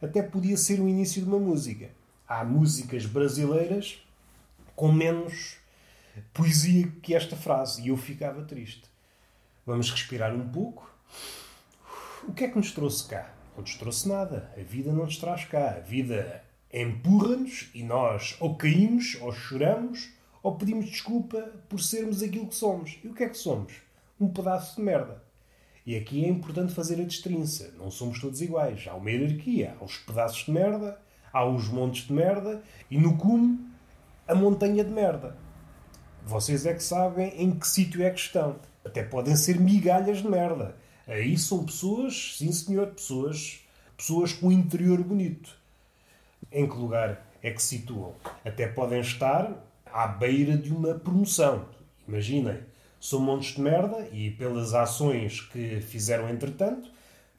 até 0.00 0.22
podia 0.22 0.56
ser 0.56 0.80
o 0.80 0.88
início 0.88 1.22
de 1.22 1.28
uma 1.28 1.38
música. 1.38 1.90
Há 2.28 2.44
músicas 2.44 3.06
brasileiras 3.06 3.98
com 4.74 4.92
menos 4.92 5.56
poesia 6.32 6.88
que 7.02 7.14
esta 7.14 7.36
frase. 7.36 7.82
E 7.82 7.88
eu 7.88 7.96
ficava 7.96 8.42
triste. 8.42 8.84
Vamos 9.64 9.90
respirar 9.90 10.34
um 10.34 10.48
pouco. 10.48 10.90
O 12.26 12.32
que 12.32 12.44
é 12.44 12.48
que 12.48 12.56
nos 12.56 12.72
trouxe 12.72 13.08
cá? 13.08 13.32
Não 13.54 13.62
nos 13.62 13.74
trouxe 13.76 14.08
nada. 14.08 14.52
A 14.56 14.62
vida 14.62 14.92
não 14.92 15.04
nos 15.04 15.18
traz 15.18 15.44
cá. 15.44 15.76
A 15.76 15.80
vida 15.80 16.42
empurra-nos 16.72 17.70
e 17.74 17.82
nós 17.82 18.36
ou 18.40 18.56
caímos, 18.56 19.16
ou 19.20 19.32
choramos, 19.32 20.10
ou 20.42 20.56
pedimos 20.56 20.86
desculpa 20.86 21.40
por 21.68 21.80
sermos 21.80 22.22
aquilo 22.22 22.48
que 22.48 22.54
somos. 22.54 22.98
E 23.02 23.08
o 23.08 23.14
que 23.14 23.24
é 23.24 23.28
que 23.28 23.38
somos? 23.38 23.74
Um 24.20 24.28
pedaço 24.28 24.76
de 24.76 24.82
merda. 24.82 25.22
E 25.86 25.96
aqui 25.96 26.24
é 26.24 26.28
importante 26.28 26.74
fazer 26.74 27.00
a 27.00 27.04
destrinça. 27.04 27.72
Não 27.78 27.90
somos 27.90 28.20
todos 28.20 28.42
iguais. 28.42 28.86
Há 28.88 28.94
uma 28.94 29.10
hierarquia. 29.10 29.76
Há 29.80 29.84
os 29.84 29.96
pedaços 29.98 30.44
de 30.44 30.50
merda, 30.50 31.00
há 31.32 31.46
os 31.46 31.68
montes 31.68 32.06
de 32.06 32.12
merda 32.12 32.62
e 32.90 32.98
no 32.98 33.16
cume 33.16 33.58
a 34.26 34.34
montanha 34.34 34.82
de 34.82 34.90
merda. 34.90 35.36
Vocês 36.28 36.66
é 36.66 36.74
que 36.74 36.82
sabem 36.82 37.40
em 37.40 37.56
que 37.56 37.68
sítio 37.68 38.02
é 38.02 38.10
que 38.10 38.18
estão. 38.18 38.56
Até 38.84 39.04
podem 39.04 39.36
ser 39.36 39.60
migalhas 39.60 40.18
de 40.18 40.28
merda. 40.28 40.74
Aí 41.06 41.38
são 41.38 41.64
pessoas, 41.64 42.34
sim 42.36 42.50
senhor, 42.50 42.88
pessoas, 42.88 43.60
pessoas 43.96 44.32
com 44.32 44.50
interior 44.50 45.04
bonito. 45.04 45.56
Em 46.50 46.68
que 46.68 46.76
lugar 46.76 47.24
é 47.40 47.52
que 47.52 47.62
se 47.62 47.78
situam? 47.78 48.12
Até 48.44 48.66
podem 48.66 49.00
estar 49.02 49.52
à 49.86 50.08
beira 50.08 50.58
de 50.58 50.72
uma 50.72 50.94
promoção. 50.94 51.64
Imaginem, 52.08 52.58
são 53.00 53.20
montes 53.20 53.54
de 53.54 53.60
merda 53.60 54.08
e, 54.10 54.32
pelas 54.32 54.74
ações 54.74 55.42
que 55.42 55.80
fizeram 55.80 56.28
entretanto, 56.28 56.90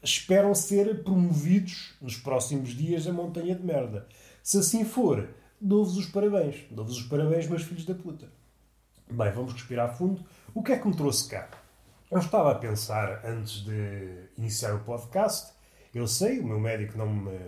esperam 0.01 0.55
ser 0.55 1.03
promovidos 1.03 1.93
nos 2.01 2.15
próximos 2.15 2.69
dias 2.69 3.05
a 3.05 3.11
montanha 3.11 3.53
de 3.53 3.65
merda. 3.65 4.07
Se 4.41 4.59
assim 4.59 4.85
for, 4.85 5.27
dou-vos 5.59 5.97
os 5.97 6.05
parabéns. 6.05 6.55
Dou-vos 6.71 6.99
os 6.99 7.03
parabéns, 7.03 7.49
meus 7.49 7.63
filhos 7.63 7.83
da 7.83 7.93
puta. 7.93 8.29
Bem, 9.09 9.31
vamos 9.31 9.53
respirar 9.53 9.95
fundo. 9.95 10.21
O 10.53 10.61
que 10.61 10.73
é 10.73 10.77
que 10.77 10.85
me 10.85 10.93
trouxe 10.93 11.29
cá? 11.29 11.47
Eu 12.11 12.19
estava 12.19 12.51
a 12.51 12.55
pensar, 12.55 13.21
antes 13.25 13.63
de 13.63 14.27
iniciar 14.37 14.73
o 14.75 14.79
podcast, 14.79 15.53
eu 15.95 16.05
sei, 16.05 16.39
o 16.39 16.45
meu 16.45 16.59
médico 16.59 16.97
não 16.97 17.07
me, 17.07 17.39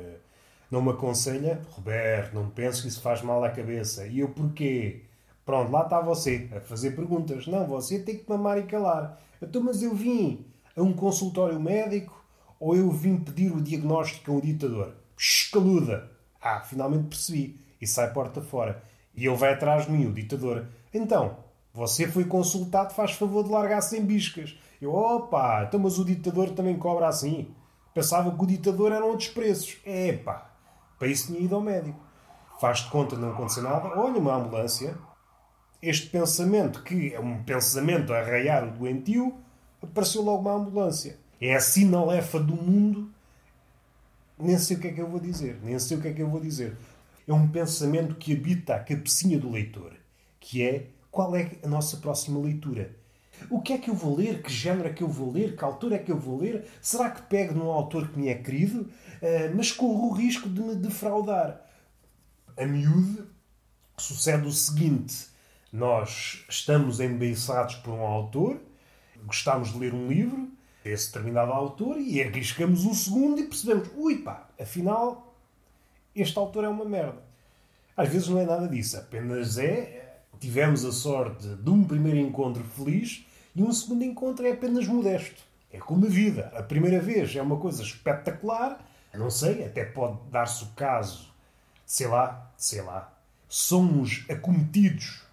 não 0.71 0.81
me 0.81 0.91
aconselha, 0.91 1.61
Roberto, 1.71 2.33
não 2.33 2.49
pense 2.49 2.81
que 2.81 2.87
isso 2.87 3.01
faz 3.01 3.21
mal 3.21 3.43
à 3.43 3.49
cabeça. 3.49 4.07
E 4.07 4.19
eu 4.19 4.29
porquê? 4.29 5.03
Pronto, 5.45 5.69
lá 5.69 5.83
está 5.83 5.99
você, 5.99 6.49
a 6.55 6.61
fazer 6.61 6.91
perguntas. 6.91 7.45
Não, 7.45 7.67
você 7.67 7.99
tem 7.99 8.17
que 8.17 8.29
mamar 8.29 8.57
e 8.57 8.63
calar. 8.63 9.19
Então, 9.41 9.61
mas 9.61 9.83
eu 9.83 9.93
vim 9.93 10.45
a 10.77 10.81
um 10.81 10.93
consultório 10.93 11.59
médico 11.59 12.23
ou 12.57 12.73
eu 12.73 12.89
vim 12.89 13.17
pedir 13.17 13.51
o 13.51 13.61
diagnóstico 13.61 14.31
a 14.31 14.35
um 14.35 14.39
ditador? 14.39 14.93
Escaluda! 15.17 16.09
Ah, 16.41 16.61
finalmente 16.61 17.09
percebi. 17.09 17.59
E 17.81 17.85
sai 17.85 18.13
porta 18.13 18.41
fora. 18.41 18.81
E 19.13 19.25
ele 19.25 19.35
vai 19.35 19.53
atrás 19.53 19.85
de 19.85 19.91
mim, 19.91 20.05
o 20.05 20.13
ditador. 20.13 20.65
Então, 20.93 21.48
você 21.73 22.07
foi 22.07 22.25
consultado, 22.25 22.93
faz 22.93 23.11
favor 23.11 23.43
de 23.43 23.49
largar 23.49 23.81
sem 23.81 24.03
biscas. 24.03 24.57
Eu, 24.81 24.93
opa, 24.93 25.65
então 25.67 25.79
mas 25.79 25.99
o 25.99 26.05
ditador 26.05 26.51
também 26.51 26.77
cobra 26.77 27.07
assim. 27.07 27.53
Pensava 27.93 28.31
que 28.35 28.43
o 28.43 28.47
ditador 28.47 28.91
eram 28.91 29.09
outros 29.09 29.29
preços. 29.29 29.77
É 29.85 30.13
pá, 30.13 30.51
para 30.97 31.07
isso 31.07 31.27
tinha 31.27 31.39
ido 31.39 31.55
ao 31.55 31.61
médico. 31.61 31.99
Faz 32.59 32.79
de 32.79 32.89
conta 32.89 33.15
não 33.15 33.31
acontecer 33.31 33.61
nada, 33.61 33.87
olha 33.97 34.19
uma 34.19 34.35
ambulância, 34.35 34.97
este 35.81 36.09
pensamento, 36.09 36.83
que 36.83 37.13
é 37.13 37.19
um 37.19 37.41
pensamento 37.43 38.13
a 38.13 38.19
arraiar 38.19 38.67
o 38.67 38.71
doentio, 38.71 39.33
apareceu 39.81 40.21
logo 40.21 40.41
uma 40.41 40.53
ambulância. 40.53 41.17
É 41.39 41.55
a 41.55 41.59
sinalefa 41.61 42.39
do 42.39 42.53
mundo. 42.53 43.09
Nem 44.37 44.57
sei 44.57 44.75
o 44.75 44.79
que 44.79 44.87
é 44.89 44.91
que 44.91 45.01
eu 45.01 45.07
vou 45.07 45.19
dizer. 45.19 45.59
Nem 45.63 45.79
sei 45.79 45.97
o 45.97 46.01
que 46.01 46.09
é 46.09 46.13
que 46.13 46.21
eu 46.21 46.29
vou 46.29 46.41
dizer. 46.41 46.77
É 47.25 47.33
um 47.33 47.47
pensamento 47.47 48.15
que 48.15 48.33
habita 48.33 48.75
a 48.75 48.79
cabecinha 48.79 49.39
do 49.39 49.49
leitor. 49.49 49.93
Que 50.39 50.63
é, 50.63 50.87
qual 51.11 51.35
é 51.35 51.51
a 51.63 51.67
nossa 51.67 51.97
próxima 51.97 52.39
leitura? 52.39 52.95
O 53.49 53.61
que 53.61 53.73
é 53.73 53.77
que 53.77 53.89
eu 53.89 53.95
vou 53.95 54.15
ler? 54.15 54.41
Que 54.41 54.51
género 54.51 54.89
é 54.89 54.93
que 54.93 55.01
eu 55.01 55.07
vou 55.07 55.31
ler? 55.31 55.55
Que 55.55 55.63
autor 55.63 55.93
é 55.93 55.97
que 55.97 56.11
eu 56.11 56.17
vou 56.17 56.39
ler? 56.39 56.67
Será 56.81 57.09
que 57.09 57.21
pego 57.23 57.53
num 57.53 57.71
autor 57.71 58.09
que 58.09 58.19
me 58.19 58.27
é 58.27 58.35
querido? 58.35 58.81
Uh, 58.81 59.55
mas 59.55 59.71
corro 59.71 60.09
o 60.09 60.13
risco 60.13 60.49
de 60.49 60.61
me 60.61 60.75
defraudar. 60.75 61.65
A 62.57 62.65
miúde 62.65 63.23
sucede 63.97 64.45
o 64.45 64.51
seguinte 64.51 65.29
nós 65.71 66.43
estamos 66.49 66.99
embeiçados 66.99 67.75
por 67.75 67.93
um 67.93 68.01
autor, 68.01 68.59
gostamos 69.23 69.71
de 69.71 69.77
ler 69.77 69.93
um 69.93 70.07
livro 70.07 70.49
desse 70.83 71.07
determinado 71.07 71.51
autor 71.51 71.99
e 71.99 72.21
arriscamos 72.21 72.85
um 72.85 72.93
segundo 72.93 73.39
e 73.39 73.47
percebemos: 73.47 73.89
ui 73.95 74.17
pá, 74.17 74.49
afinal, 74.59 75.35
este 76.15 76.37
autor 76.37 76.63
é 76.63 76.67
uma 76.67 76.85
merda. 76.85 77.21
Às 77.95 78.09
vezes 78.09 78.27
não 78.29 78.39
é 78.39 78.45
nada 78.45 78.67
disso, 78.67 78.97
apenas 78.97 79.57
é. 79.57 80.08
Tivemos 80.39 80.85
a 80.85 80.91
sorte 80.91 81.47
de 81.47 81.69
um 81.69 81.83
primeiro 81.83 82.17
encontro 82.17 82.63
feliz 82.63 83.25
e 83.53 83.61
um 83.61 83.73
segundo 83.73 84.03
encontro 84.05 84.45
é 84.45 84.51
apenas 84.51 84.87
modesto. 84.87 85.43
É 85.71 85.79
como 85.79 86.05
a 86.05 86.09
vida. 86.09 86.51
A 86.55 86.63
primeira 86.63 86.99
vez 86.99 87.35
é 87.35 87.41
uma 87.41 87.57
coisa 87.57 87.83
espetacular, 87.83 88.79
não 89.13 89.29
sei, 89.29 89.65
até 89.65 89.83
pode 89.83 90.17
dar-se 90.31 90.63
o 90.63 90.67
caso, 90.67 91.33
sei 91.85 92.07
lá, 92.07 92.51
sei 92.55 92.81
lá, 92.81 93.13
somos 93.49 94.25
acometidos 94.29 95.23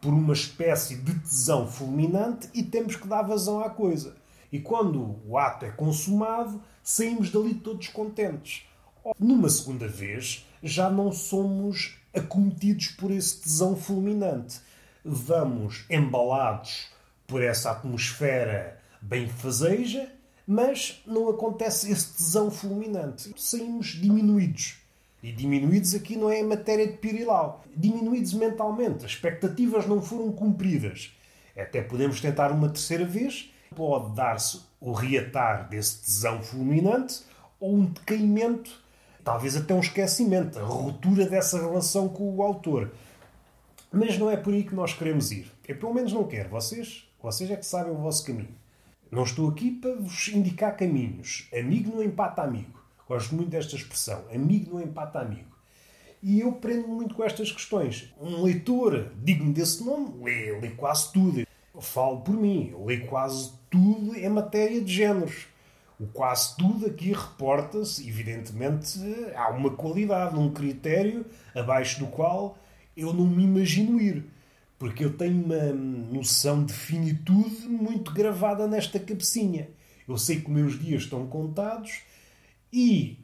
por 0.00 0.12
uma 0.12 0.32
espécie 0.32 0.96
de 0.96 1.14
tesão 1.20 1.68
fulminante 1.68 2.48
e 2.52 2.62
temos 2.62 2.96
que 2.96 3.06
dar 3.06 3.22
vazão 3.22 3.60
à 3.60 3.70
coisa. 3.70 4.16
E 4.50 4.58
quando 4.58 5.20
o 5.26 5.38
ato 5.38 5.64
é 5.64 5.70
consumado, 5.70 6.60
saímos 6.82 7.30
dali 7.30 7.54
todos 7.54 7.86
contentes. 7.88 8.64
Numa 9.18 9.48
segunda 9.48 9.86
vez, 9.86 10.44
já 10.62 10.90
não 10.90 11.12
somos 11.12 11.99
acometidos 12.14 12.88
por 12.88 13.10
esse 13.10 13.42
tesão 13.42 13.76
fulminante. 13.76 14.60
Vamos 15.04 15.84
embalados 15.88 16.88
por 17.26 17.42
essa 17.42 17.70
atmosfera 17.70 18.78
bem 19.00 19.28
fazeja, 19.28 20.12
mas 20.46 21.00
não 21.06 21.28
acontece 21.28 21.90
esse 21.90 22.14
tesão 22.14 22.50
fulminante. 22.50 23.32
Saímos 23.36 23.88
diminuídos. 23.88 24.78
E 25.22 25.30
diminuídos 25.30 25.94
aqui 25.94 26.16
não 26.16 26.30
é 26.30 26.40
em 26.40 26.46
matéria 26.46 26.86
de 26.86 26.96
pirilau. 26.96 27.62
Diminuídos 27.76 28.32
mentalmente. 28.32 29.04
As 29.04 29.12
expectativas 29.12 29.86
não 29.86 30.00
foram 30.00 30.32
cumpridas. 30.32 31.12
Até 31.56 31.82
podemos 31.82 32.20
tentar 32.20 32.50
uma 32.52 32.68
terceira 32.68 33.04
vez. 33.04 33.52
Pode 33.74 34.14
dar-se 34.14 34.60
o 34.80 34.92
reatar 34.92 35.68
desse 35.68 36.02
tesão 36.02 36.42
fulminante 36.42 37.22
ou 37.60 37.74
um 37.74 37.84
decaimento, 37.84 38.82
talvez 39.24 39.56
até 39.56 39.74
um 39.74 39.80
esquecimento, 39.80 40.58
a 40.58 40.62
ruptura 40.62 41.26
dessa 41.26 41.58
relação 41.58 42.08
com 42.08 42.34
o 42.34 42.42
autor. 42.42 42.92
Mas 43.92 44.18
não 44.18 44.30
é 44.30 44.36
por 44.36 44.54
aí 44.54 44.64
que 44.64 44.74
nós 44.74 44.94
queremos 44.94 45.32
ir. 45.32 45.50
Eu 45.66 45.76
pelo 45.76 45.94
menos 45.94 46.12
não 46.12 46.24
quero. 46.24 46.48
Vocês, 46.50 47.08
vocês 47.22 47.50
é 47.50 47.56
que 47.56 47.66
sabem 47.66 47.92
o 47.92 47.98
vosso 47.98 48.24
caminho. 48.24 48.54
Não 49.10 49.24
estou 49.24 49.48
aqui 49.48 49.72
para 49.72 49.96
vos 49.96 50.28
indicar 50.28 50.76
caminhos. 50.76 51.48
Amigo 51.52 51.94
não 51.94 52.02
empata 52.02 52.42
amigo. 52.42 52.80
Gosto 53.08 53.34
muito 53.34 53.50
desta 53.50 53.74
expressão. 53.74 54.24
Amigo 54.32 54.74
não 54.74 54.80
empata 54.80 55.18
amigo. 55.18 55.50
E 56.22 56.40
eu 56.40 56.52
prendo 56.52 56.86
muito 56.86 57.14
com 57.14 57.24
estas 57.24 57.50
questões. 57.50 58.12
Um 58.20 58.42
leitor 58.42 59.10
digno 59.16 59.52
desse 59.52 59.82
nome 59.82 60.22
lê, 60.22 60.52
lê 60.60 60.70
quase 60.70 61.12
tudo. 61.12 61.44
Eu 61.74 61.80
falo 61.80 62.20
por 62.20 62.36
mim, 62.36 62.70
eu 62.72 62.84
leio 62.84 63.06
quase 63.06 63.52
tudo 63.68 64.14
em 64.14 64.28
matéria 64.28 64.80
de 64.80 64.92
géneros. 64.92 65.46
O 66.00 66.06
quase 66.06 66.56
tudo 66.56 66.86
aqui 66.86 67.12
reporta-se, 67.12 68.08
evidentemente, 68.08 68.98
há 69.36 69.50
uma 69.50 69.68
qualidade, 69.68 70.34
um 70.34 70.50
critério 70.50 71.26
abaixo 71.54 71.98
do 71.98 72.06
qual 72.06 72.56
eu 72.96 73.12
não 73.12 73.26
me 73.26 73.44
imagino 73.44 74.00
ir. 74.00 74.24
Porque 74.78 75.04
eu 75.04 75.14
tenho 75.14 75.44
uma 75.44 75.74
noção 75.74 76.64
de 76.64 76.72
finitude 76.72 77.68
muito 77.68 78.12
gravada 78.14 78.66
nesta 78.66 78.98
cabecinha. 78.98 79.68
Eu 80.08 80.16
sei 80.16 80.40
que 80.40 80.50
meus 80.50 80.80
dias 80.80 81.02
estão 81.02 81.26
contados 81.26 82.00
e, 82.72 83.18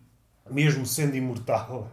mesmo 0.50 0.84
sendo 0.84 1.16
imortal, 1.16 1.90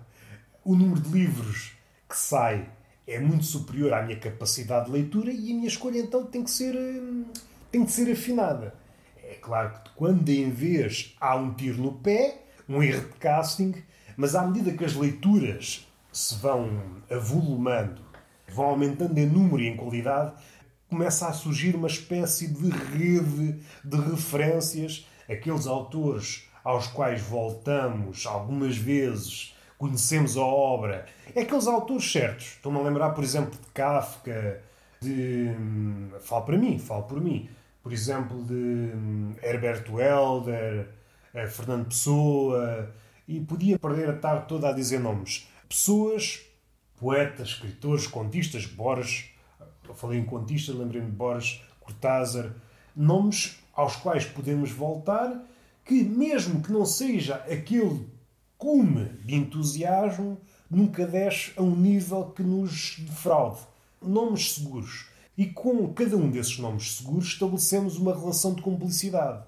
o 0.66 0.76
número 0.76 1.00
de 1.00 1.10
livros 1.10 1.72
que 2.10 2.18
sai 2.18 2.70
é 3.08 3.22
muito 3.22 3.46
superior 3.46 3.94
à 3.94 4.04
minha 4.04 4.20
capacidade 4.20 4.88
de 4.88 4.92
leitura 4.92 5.32
e 5.32 5.52
a 5.52 5.56
minha 5.56 5.68
escolha 5.68 6.00
então 6.00 6.26
tem 6.26 6.44
que 6.44 6.52
ser, 6.52 6.76
hum, 6.76 7.24
tem 7.72 7.86
que 7.86 7.92
ser 7.92 8.12
afinada. 8.12 8.83
É 9.34 9.36
claro 9.38 9.74
que 9.84 9.90
quando 9.96 10.30
em 10.30 10.52
vez 10.52 11.16
há 11.20 11.36
um 11.36 11.56
tiro 11.56 11.82
no 11.82 11.94
pé, 11.94 12.44
um 12.70 12.84
erro 12.84 13.10
de 13.10 13.18
casting, 13.18 13.74
Mas 14.16 14.36
à 14.36 14.46
medida 14.46 14.78
que 14.78 14.86
as 14.86 14.94
leituras 14.94 15.88
se 16.12 16.36
vão 16.36 17.02
avolumando, 17.10 18.00
vão 18.48 18.66
aumentando 18.66 19.18
em 19.18 19.26
número 19.26 19.64
e 19.64 19.68
em 19.70 19.76
qualidade, 19.76 20.34
começa 20.88 21.28
a 21.28 21.34
surgir 21.34 21.76
uma 21.76 21.88
espécie 21.88 22.48
de 22.48 22.70
rede 22.70 23.60
de 23.84 23.98
referências, 23.98 25.08
aqueles 25.28 25.66
autores 25.66 26.48
aos 26.64 26.86
quais 26.86 27.20
voltamos 27.24 28.28
algumas 28.28 28.78
vezes, 28.78 29.56
conhecemos 29.80 30.38
a 30.38 30.42
obra, 30.42 31.08
é 31.34 31.42
aqueles 31.42 31.66
autores 31.66 32.12
certos. 32.12 32.46
Estou-me 32.50 32.78
a 32.78 32.84
lembrar, 32.84 33.10
por 33.10 33.24
exemplo, 33.24 33.60
de 33.60 33.68
Kafka, 33.74 34.62
de. 35.02 35.56
Hum, 35.58 36.12
falo 36.22 36.46
para 36.46 36.58
mim, 36.58 36.78
falo 36.78 37.04
por 37.04 37.20
mim. 37.20 37.50
Por 37.84 37.92
exemplo, 37.92 38.42
de 38.44 38.54
hum, 38.54 39.36
Herberto 39.44 40.00
Helder, 40.00 40.88
eh, 41.34 41.48
Fernando 41.48 41.88
Pessoa, 41.88 42.90
e 43.28 43.42
podia 43.42 43.78
perder 43.78 44.10
a 44.10 44.18
tarde 44.18 44.48
toda 44.48 44.70
a 44.70 44.72
dizer 44.72 45.00
nomes. 45.00 45.48
Pessoas, 45.68 46.42
poetas, 46.98 47.50
escritores, 47.50 48.08
contistas, 48.08 48.66
Borges, 48.66 49.26
falei 49.96 50.20
em 50.20 50.26
contistas, 50.26 50.76
lembrei-me 50.76 51.12
de 51.12 51.16
Borges, 51.18 51.62
Cortázar, 51.82 52.54
nomes 52.96 53.60
aos 53.74 53.98
quais 53.98 54.24
podemos 54.26 54.72
voltar, 54.72 55.44
que 55.84 56.04
mesmo 56.04 56.62
que 56.62 56.72
não 56.72 56.86
seja 56.86 57.36
aquele 57.36 58.08
cume 58.58 59.10
de 59.26 59.36
entusiasmo, 59.36 60.40
nunca 60.70 61.06
desce 61.06 61.52
a 61.58 61.62
um 61.62 61.76
nível 61.76 62.28
que 62.28 62.42
nos 62.42 62.98
defraude. 63.00 63.60
Nomes 64.02 64.54
seguros. 64.54 65.08
E 65.38 65.48
com 65.48 65.92
cada 65.94 66.16
um 66.16 66.30
desses 66.30 66.60
nomes 66.60 66.98
seguros 66.98 67.28
estabelecemos 67.28 67.98
uma 67.98 68.14
relação 68.14 68.54
de 68.54 68.62
cumplicidade. 68.62 69.44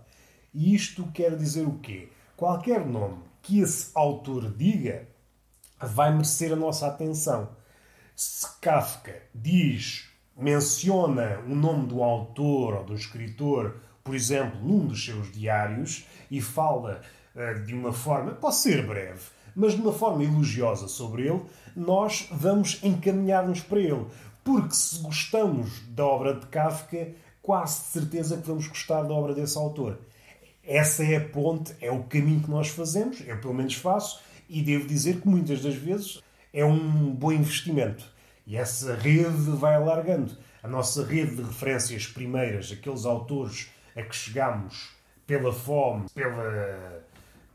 E 0.54 0.74
isto 0.74 1.06
quer 1.14 1.36
dizer 1.38 1.68
o 1.68 1.80
quê? 1.80 2.10
Qualquer 2.36 2.86
nome 2.86 3.18
que 3.42 3.60
esse 3.60 3.92
autor 3.94 4.52
diga 4.52 5.08
vai 5.80 6.12
merecer 6.12 6.52
a 6.52 6.56
nossa 6.56 6.88
atenção. 6.88 7.50
Se 8.16 8.48
Kafka 8.60 9.22
diz, 9.34 10.06
menciona 10.36 11.40
o 11.48 11.54
nome 11.54 11.88
do 11.88 12.02
autor 12.02 12.76
ou 12.76 12.84
do 12.84 12.96
escritor, 12.96 13.76
por 14.04 14.16
exemplo, 14.16 14.60
num 14.62 14.86
dos 14.86 15.04
seus 15.04 15.32
diários, 15.32 16.06
e 16.32 16.42
fala 16.42 17.02
uh, 17.36 17.64
de 17.64 17.74
uma 17.74 17.92
forma, 17.92 18.32
pode 18.32 18.56
ser 18.56 18.86
breve, 18.86 19.22
mas 19.56 19.74
de 19.74 19.82
uma 19.82 19.94
forma 19.94 20.24
elogiosa 20.24 20.88
sobre 20.88 21.28
ele, 21.28 21.44
nós 21.76 22.28
vamos 22.32 22.80
encaminhar-nos 22.84 23.62
para 23.62 23.80
ele. 23.80 24.06
Porque 24.46 24.76
se 24.76 25.00
gostamos 25.00 25.82
da 25.90 26.06
obra 26.06 26.36
de 26.36 26.46
Kafka, 26.46 27.08
quase 27.42 27.80
de 27.80 27.88
certeza 27.88 28.38
que 28.38 28.48
vamos 28.48 28.68
gostar 28.68 29.02
da 29.02 29.12
obra 29.12 29.34
desse 29.34 29.58
autor. 29.58 30.00
Essa 30.64 31.04
é 31.04 31.16
a 31.16 31.30
ponte, 31.30 31.76
é 31.82 31.92
o 31.92 32.04
caminho 32.04 32.42
que 32.42 32.52
nós 32.52 32.68
fazemos, 32.68 33.22
eu 33.26 33.42
pelo 33.42 33.56
menos 33.56 33.74
faço, 33.74 34.22
e 34.48 34.62
devo 34.62 34.88
dizer 34.88 35.20
que 35.20 35.28
muitas 35.28 35.64
das 35.64 35.74
vezes 35.74 36.22
é 36.54 36.64
um 36.64 37.10
bom 37.10 37.32
investimento. 37.32 38.06
E 38.46 38.56
essa 38.56 38.94
rede 38.94 39.50
vai 39.58 39.74
alargando. 39.74 40.38
A 40.62 40.68
nossa 40.68 41.04
rede 41.04 41.38
de 41.38 41.42
referências 41.42 42.06
primeiras, 42.06 42.72
aqueles 42.72 43.04
autores 43.04 43.72
a 43.96 44.04
que 44.04 44.16
chegamos 44.16 44.92
pela 45.26 45.52
fome, 45.52 46.06
pela, 46.14 47.04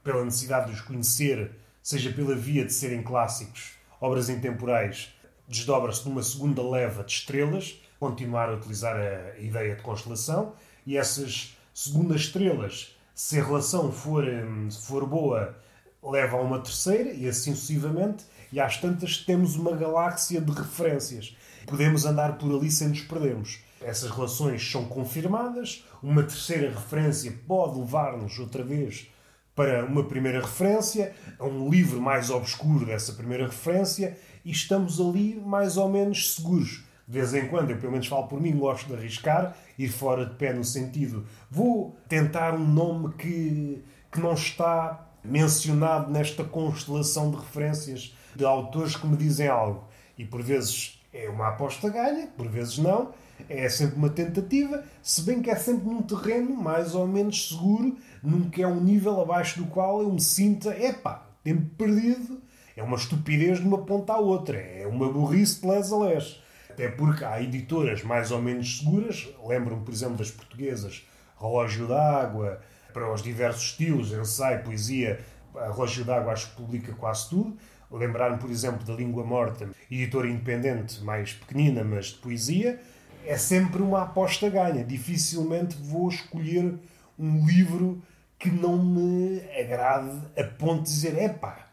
pela 0.03 0.25
necessidade 0.25 0.67
de 0.67 0.73
os 0.73 0.81
conhecer, 0.81 1.53
seja 1.81 2.13
pela 2.13 2.35
via 2.35 2.65
de 2.65 2.73
serem 2.73 3.01
clássicos, 3.01 3.75
obras 4.01 4.29
intemporais, 4.29 5.15
desdobra-se 5.51 6.09
numa 6.09 6.23
segunda 6.23 6.63
leva 6.63 7.03
de 7.03 7.11
estrelas, 7.11 7.83
continuar 7.99 8.49
a 8.49 8.55
utilizar 8.55 8.97
a 8.97 9.39
ideia 9.41 9.75
de 9.75 9.83
constelação, 9.83 10.53
e 10.87 10.97
essas 10.97 11.57
segundas 11.75 12.23
estrelas 12.23 12.97
se 13.13 13.39
a 13.39 13.45
relação 13.45 13.91
for, 13.91 14.25
hum, 14.25 14.71
for 14.71 15.05
boa, 15.05 15.59
leva 16.03 16.37
a 16.37 16.41
uma 16.41 16.61
terceira 16.61 17.13
e 17.13 17.29
assim 17.29 17.55
sucessivamente, 17.55 18.25
e 18.53 18.61
às 18.61 18.79
tantas 18.79 19.19
temos 19.19 19.57
uma 19.57 19.73
galáxia 19.73 20.41
de 20.41 20.53
referências. 20.53 21.37
Podemos 21.67 22.05
andar 22.07 22.39
por 22.39 22.55
ali 22.55 22.71
sem 22.71 22.89
nos 22.89 23.01
perdermos. 23.01 23.59
Essas 23.83 24.11
relações 24.11 24.71
são 24.71 24.85
confirmadas, 24.85 25.85
uma 26.03 26.23
terceira 26.23 26.71
referência 26.71 27.35
pode 27.47 27.79
levar-nos 27.79 28.39
outra 28.39 28.63
vez 28.63 29.09
para 29.55 29.85
uma 29.85 30.05
primeira 30.05 30.41
referência, 30.41 31.13
a 31.39 31.45
um 31.45 31.69
livro 31.69 32.01
mais 32.01 32.31
obscuro 32.31 32.87
dessa 32.87 33.13
primeira 33.13 33.47
referência, 33.47 34.17
e 34.51 34.53
estamos 34.53 35.01
ali 35.01 35.41
mais 35.47 35.77
ou 35.77 35.89
menos 35.89 36.35
seguros 36.35 36.83
de 37.11 37.19
vez 37.19 37.35
em 37.35 37.49
quando, 37.49 37.73
eu 37.73 37.77
pelo 37.77 37.91
menos 37.91 38.07
falo 38.07 38.29
por 38.29 38.41
mim, 38.41 38.57
gosto 38.57 38.87
de 38.87 38.95
arriscar, 38.95 39.57
ir 39.77 39.89
fora 39.89 40.25
de 40.27 40.37
pé 40.37 40.53
no 40.53 40.63
sentido, 40.63 41.27
vou 41.51 41.97
tentar 42.09 42.55
um 42.55 42.65
nome 42.65 43.13
que, 43.15 43.83
que 44.13 44.21
não 44.21 44.35
está 44.35 45.09
mencionado 45.25 46.09
nesta 46.09 46.45
constelação 46.45 47.33
de 47.33 47.39
referências 47.39 48.17
de 48.37 48.45
autores 48.45 48.95
que 48.95 49.09
me 49.09 49.17
dizem 49.17 49.49
algo. 49.49 49.89
E 50.17 50.25
por 50.25 50.41
vezes 50.41 51.03
é 51.13 51.29
uma 51.29 51.49
aposta 51.49 51.89
ganha, 51.89 52.29
por 52.29 52.47
vezes 52.47 52.79
não. 52.79 53.11
É 53.49 53.69
sempre 53.69 53.97
uma 53.97 54.11
tentativa, 54.11 54.85
se 55.03 55.23
bem 55.23 55.43
que 55.43 55.51
é 55.51 55.57
sempre 55.57 55.89
num 55.89 56.03
terreno 56.03 56.55
mais 56.55 56.95
ou 56.95 57.09
menos 57.09 57.49
seguro, 57.49 57.97
nunca 58.23 58.63
é 58.63 58.67
um 58.69 58.81
nível 58.81 59.21
abaixo 59.21 59.59
do 59.59 59.67
qual 59.67 60.01
eu 60.01 60.13
me 60.13 60.21
sinta, 60.21 60.71
epá, 60.81 61.27
tempo 61.43 61.67
perdido, 61.77 62.41
é 62.81 62.83
uma 62.83 62.97
estupidez 62.97 63.59
de 63.59 63.67
uma 63.67 63.85
ponta 63.85 64.15
à 64.15 64.19
outra, 64.19 64.59
é 64.59 64.87
uma 64.87 65.13
burrice 65.13 65.61
de 65.61 65.69
les 65.69 65.93
a 65.93 65.99
les. 65.99 66.43
Até 66.71 66.89
porque 66.89 67.23
há 67.23 67.41
editoras 67.43 68.03
mais 68.03 68.31
ou 68.31 68.41
menos 68.41 68.79
seguras, 68.79 69.29
lembro-me, 69.47 69.85
por 69.85 69.93
exemplo, 69.93 70.17
das 70.17 70.31
portuguesas 70.31 71.07
Relógio 71.39 71.87
d'Água, 71.87 72.61
para 72.93 73.13
os 73.13 73.23
diversos 73.23 73.65
estilos, 73.65 74.13
ensaio, 74.13 74.63
poesia, 74.63 75.21
Relógio 75.55 76.07
d'Água 76.07 76.33
acho 76.33 76.51
que 76.51 76.57
publica 76.57 76.93
quase 76.95 77.29
tudo. 77.29 77.55
Lembrar-me, 77.91 78.39
por 78.39 78.51
exemplo, 78.51 78.87
da 78.87 78.95
Língua 78.95 79.25
Morta, 79.25 79.69
editora 79.91 80.29
independente, 80.29 81.03
mais 81.05 81.35
pequenina, 81.35 81.85
mas 81.85 82.07
de 82.07 82.15
poesia, 82.15 82.81
é 83.27 83.37
sempre 83.37 83.83
uma 83.83 84.05
aposta 84.05 84.49
ganha. 84.49 84.83
Dificilmente 84.85 85.77
vou 85.77 86.09
escolher 86.09 86.79
um 87.19 87.47
livro 87.47 88.03
que 88.39 88.51
não 88.51 88.83
me 88.83 89.43
agrade 89.59 90.19
a 90.39 90.45
ponto 90.45 90.85
de 90.85 90.91
dizer, 90.91 91.19
epá, 91.23 91.70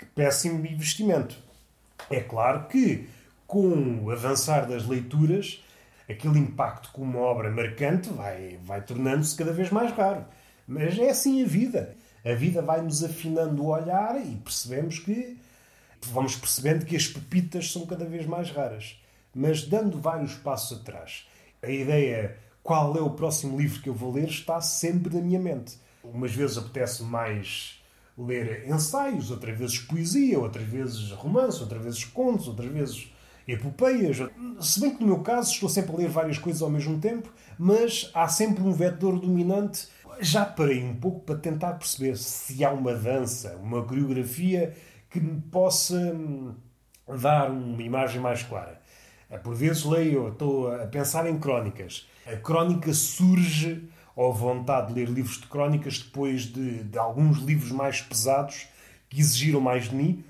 que 0.00 0.06
péssimo 0.06 0.64
investimento. 0.64 1.36
É 2.08 2.20
claro 2.20 2.66
que 2.68 3.06
com 3.46 4.02
o 4.02 4.10
avançar 4.10 4.66
das 4.66 4.86
leituras, 4.86 5.62
aquele 6.08 6.38
impacto 6.38 6.90
com 6.92 7.02
uma 7.02 7.18
obra 7.18 7.50
marcante 7.50 8.08
vai, 8.08 8.58
vai 8.64 8.80
tornando-se 8.80 9.36
cada 9.36 9.52
vez 9.52 9.70
mais 9.70 9.92
raro. 9.92 10.24
Mas 10.66 10.98
é 10.98 11.10
assim 11.10 11.42
a 11.42 11.46
vida. 11.46 11.94
A 12.24 12.32
vida 12.32 12.62
vai 12.62 12.80
nos 12.80 13.04
afinando 13.04 13.62
o 13.62 13.66
olhar 13.66 14.18
e 14.24 14.36
percebemos 14.36 14.98
que 14.98 15.36
vamos 16.06 16.34
percebendo 16.34 16.86
que 16.86 16.96
as 16.96 17.06
pepitas 17.06 17.70
são 17.70 17.84
cada 17.84 18.06
vez 18.06 18.24
mais 18.24 18.50
raras. 18.50 18.98
Mas 19.34 19.64
dando 19.66 20.00
vários 20.00 20.32
passos 20.34 20.80
atrás, 20.80 21.26
a 21.62 21.68
ideia 21.68 22.38
qual 22.62 22.96
é 22.96 23.00
o 23.00 23.10
próximo 23.10 23.58
livro 23.58 23.82
que 23.82 23.88
eu 23.88 23.94
vou 23.94 24.12
ler 24.12 24.28
está 24.28 24.60
sempre 24.62 25.14
na 25.14 25.20
minha 25.20 25.38
mente. 25.38 25.78
Umas 26.02 26.32
vezes 26.34 26.56
apetece 26.56 27.02
mais 27.02 27.79
ler 28.24 28.68
ensaios, 28.68 29.30
outras 29.30 29.56
vezes 29.56 29.78
poesia, 29.78 30.38
outras 30.38 30.66
vezes 30.66 31.10
romance, 31.12 31.60
outras 31.60 31.82
vezes 31.82 32.04
contos, 32.04 32.48
outras 32.48 32.70
vezes 32.70 33.12
epopeias. 33.46 34.18
Se 34.60 34.80
bem 34.80 34.94
que 34.94 35.00
no 35.00 35.08
meu 35.08 35.20
caso 35.20 35.52
estou 35.52 35.68
sempre 35.68 35.92
a 35.92 35.96
ler 35.98 36.08
várias 36.08 36.38
coisas 36.38 36.62
ao 36.62 36.70
mesmo 36.70 36.98
tempo, 36.98 37.32
mas 37.58 38.10
há 38.14 38.28
sempre 38.28 38.62
um 38.62 38.72
vetor 38.72 39.18
dominante. 39.18 39.88
Já 40.20 40.44
parei 40.44 40.84
um 40.84 40.94
pouco 40.94 41.20
para 41.20 41.36
tentar 41.36 41.72
perceber 41.74 42.16
se 42.16 42.62
há 42.64 42.70
uma 42.70 42.94
dança, 42.94 43.56
uma 43.56 43.82
coreografia 43.82 44.74
que 45.08 45.18
me 45.18 45.40
possa 45.40 45.96
hum, 45.96 46.54
dar 47.20 47.50
uma 47.50 47.82
imagem 47.82 48.20
mais 48.20 48.42
clara. 48.42 48.80
Por 49.42 49.54
vezes 49.54 49.84
leio, 49.84 50.28
estou 50.28 50.72
a 50.72 50.86
pensar 50.86 51.28
em 51.28 51.38
crónicas. 51.38 52.08
A 52.26 52.36
crónica 52.36 52.92
surge 52.92 53.88
ou 54.20 54.34
vontade 54.34 54.88
de 54.88 55.00
ler 55.00 55.08
livros 55.08 55.40
de 55.40 55.46
crónicas 55.46 55.98
depois 55.98 56.42
de, 56.42 56.84
de 56.84 56.98
alguns 56.98 57.38
livros 57.38 57.72
mais 57.72 58.02
pesados 58.02 58.68
que 59.08 59.18
exigiram 59.18 59.62
mais 59.62 59.88
de 59.88 59.94
mim. 59.94 60.22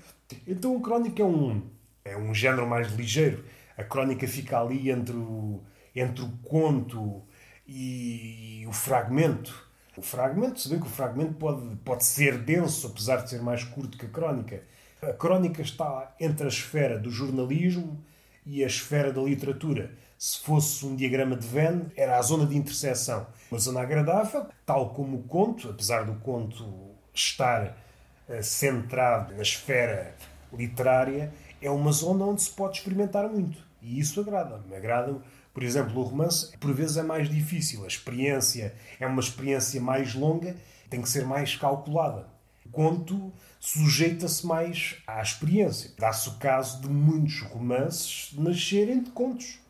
Então 0.47 0.77
a 0.77 0.79
crónica 0.79 1.21
é 1.21 1.25
um, 1.25 1.61
é 2.05 2.15
um 2.15 2.33
género 2.33 2.65
mais 2.65 2.89
ligeiro. 2.93 3.43
A 3.77 3.83
crónica 3.83 4.25
fica 4.25 4.61
ali 4.61 4.89
entre 4.89 5.17
o, 5.17 5.61
entre 5.93 6.23
o 6.23 6.29
conto 6.41 7.21
e 7.67 8.63
o 8.65 8.71
fragmento. 8.71 9.69
O 9.97 10.01
fragmento, 10.01 10.61
se 10.61 10.69
bem 10.69 10.79
que 10.79 10.87
o 10.87 10.89
fragmento 10.89 11.33
pode, 11.33 11.75
pode 11.83 12.05
ser 12.05 12.37
denso, 12.37 12.87
apesar 12.87 13.17
de 13.17 13.29
ser 13.29 13.41
mais 13.41 13.65
curto 13.65 13.97
que 13.97 14.05
a 14.05 14.09
crónica. 14.09 14.63
A 15.01 15.11
crónica 15.11 15.61
está 15.61 16.15
entre 16.17 16.45
a 16.45 16.47
esfera 16.47 16.97
do 16.97 17.11
jornalismo 17.11 18.01
e 18.45 18.63
a 18.63 18.67
esfera 18.67 19.11
da 19.11 19.21
literatura. 19.21 19.91
Se 20.23 20.37
fosse 20.41 20.85
um 20.85 20.95
diagrama 20.95 21.35
de 21.35 21.47
Venn, 21.47 21.85
era 21.97 22.19
a 22.19 22.21
zona 22.21 22.45
de 22.45 22.55
interseção. 22.55 23.25
Uma 23.49 23.59
zona 23.59 23.81
agradável, 23.81 24.45
tal 24.63 24.91
como 24.93 25.17
o 25.17 25.23
conto, 25.23 25.67
apesar 25.67 26.05
do 26.05 26.13
conto 26.19 26.91
estar 27.11 27.75
uh, 28.29 28.43
centrado 28.43 29.33
na 29.33 29.41
esfera 29.41 30.15
literária, 30.53 31.33
é 31.59 31.71
uma 31.71 31.91
zona 31.91 32.23
onde 32.23 32.43
se 32.43 32.51
pode 32.51 32.77
experimentar 32.77 33.27
muito. 33.29 33.57
E 33.81 33.99
isso 33.99 34.21
agrada-me. 34.21 34.75
Agrada-me, 34.75 35.21
por 35.51 35.63
exemplo, 35.63 35.99
o 35.99 36.03
romance, 36.03 36.55
por 36.59 36.71
vezes 36.71 36.97
é 36.97 37.03
mais 37.03 37.27
difícil. 37.27 37.83
A 37.83 37.87
experiência 37.87 38.75
é 38.99 39.07
uma 39.07 39.21
experiência 39.21 39.81
mais 39.81 40.13
longa, 40.13 40.55
tem 40.87 41.01
que 41.01 41.09
ser 41.09 41.25
mais 41.25 41.55
calculada. 41.55 42.27
conto 42.71 43.33
sujeita-se 43.59 44.45
mais 44.45 44.97
à 45.07 45.19
experiência. 45.19 45.89
Dá-se 45.97 46.29
o 46.29 46.33
caso 46.33 46.79
de 46.79 46.89
muitos 46.89 47.41
romances 47.41 48.29
nascerem 48.37 49.01
de 49.01 49.09
contos. 49.09 49.60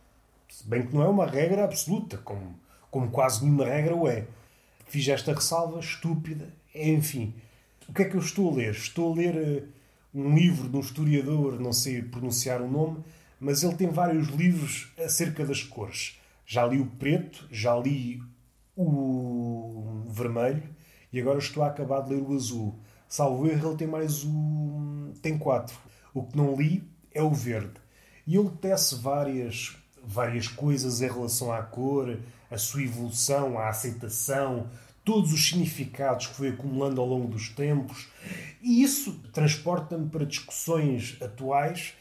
Se 0.61 0.67
bem 0.67 0.85
que 0.85 0.93
não 0.93 1.01
é 1.01 1.07
uma 1.07 1.25
regra 1.25 1.63
absoluta, 1.63 2.19
como, 2.19 2.53
como 2.91 3.09
quase 3.09 3.43
nenhuma 3.43 3.65
regra 3.65 3.95
o 3.95 4.07
é. 4.07 4.27
Fiz 4.85 5.07
esta 5.07 5.33
ressalva 5.33 5.79
estúpida. 5.79 6.53
Enfim, 6.75 7.33
o 7.89 7.93
que 7.93 8.03
é 8.03 8.05
que 8.05 8.15
eu 8.15 8.21
estou 8.21 8.51
a 8.51 8.55
ler? 8.57 8.69
Estou 8.69 9.11
a 9.11 9.15
ler 9.15 9.35
uh, 9.35 9.67
um 10.13 10.35
livro 10.35 10.69
de 10.69 10.77
um 10.77 10.79
historiador, 10.79 11.59
não 11.59 11.73
sei 11.73 12.03
pronunciar 12.03 12.61
o 12.61 12.69
nome, 12.69 13.03
mas 13.39 13.63
ele 13.63 13.73
tem 13.73 13.89
vários 13.89 14.27
livros 14.27 14.93
acerca 15.03 15.43
das 15.43 15.63
cores. 15.63 16.19
Já 16.45 16.63
li 16.67 16.79
o 16.79 16.85
preto, 16.85 17.47
já 17.49 17.75
li 17.75 18.21
o 18.77 20.03
vermelho 20.09 20.61
e 21.11 21.19
agora 21.19 21.39
estou 21.39 21.63
a 21.63 21.67
acabar 21.69 22.01
de 22.01 22.13
ler 22.13 22.21
o 22.21 22.35
azul. 22.35 22.77
Salvo 23.07 23.47
erro, 23.47 23.69
ele 23.69 23.77
tem 23.77 23.87
mais 23.87 24.23
o. 24.23 25.11
tem 25.23 25.39
quatro. 25.39 25.75
O 26.13 26.21
que 26.21 26.37
não 26.37 26.55
li 26.55 26.87
é 27.11 27.23
o 27.23 27.31
verde. 27.31 27.81
E 28.27 28.35
ele 28.37 28.51
tece 28.61 28.93
várias, 28.93 29.75
várias 30.03 30.47
coisas 30.47 31.01
em 31.01 31.07
relação 31.07 31.51
à 31.51 31.61
cor, 31.61 32.19
a 32.49 32.57
sua 32.57 32.83
evolução, 32.83 33.57
a 33.57 33.69
aceitação, 33.69 34.69
todos 35.03 35.33
os 35.33 35.47
significados 35.47 36.27
que 36.27 36.35
foi 36.35 36.49
acumulando 36.49 37.01
ao 37.01 37.07
longo 37.07 37.27
dos 37.27 37.49
tempos. 37.49 38.07
E 38.61 38.83
isso 38.83 39.13
transporta-me 39.33 40.09
para 40.09 40.25
discussões 40.25 41.17
atuais 41.21 41.93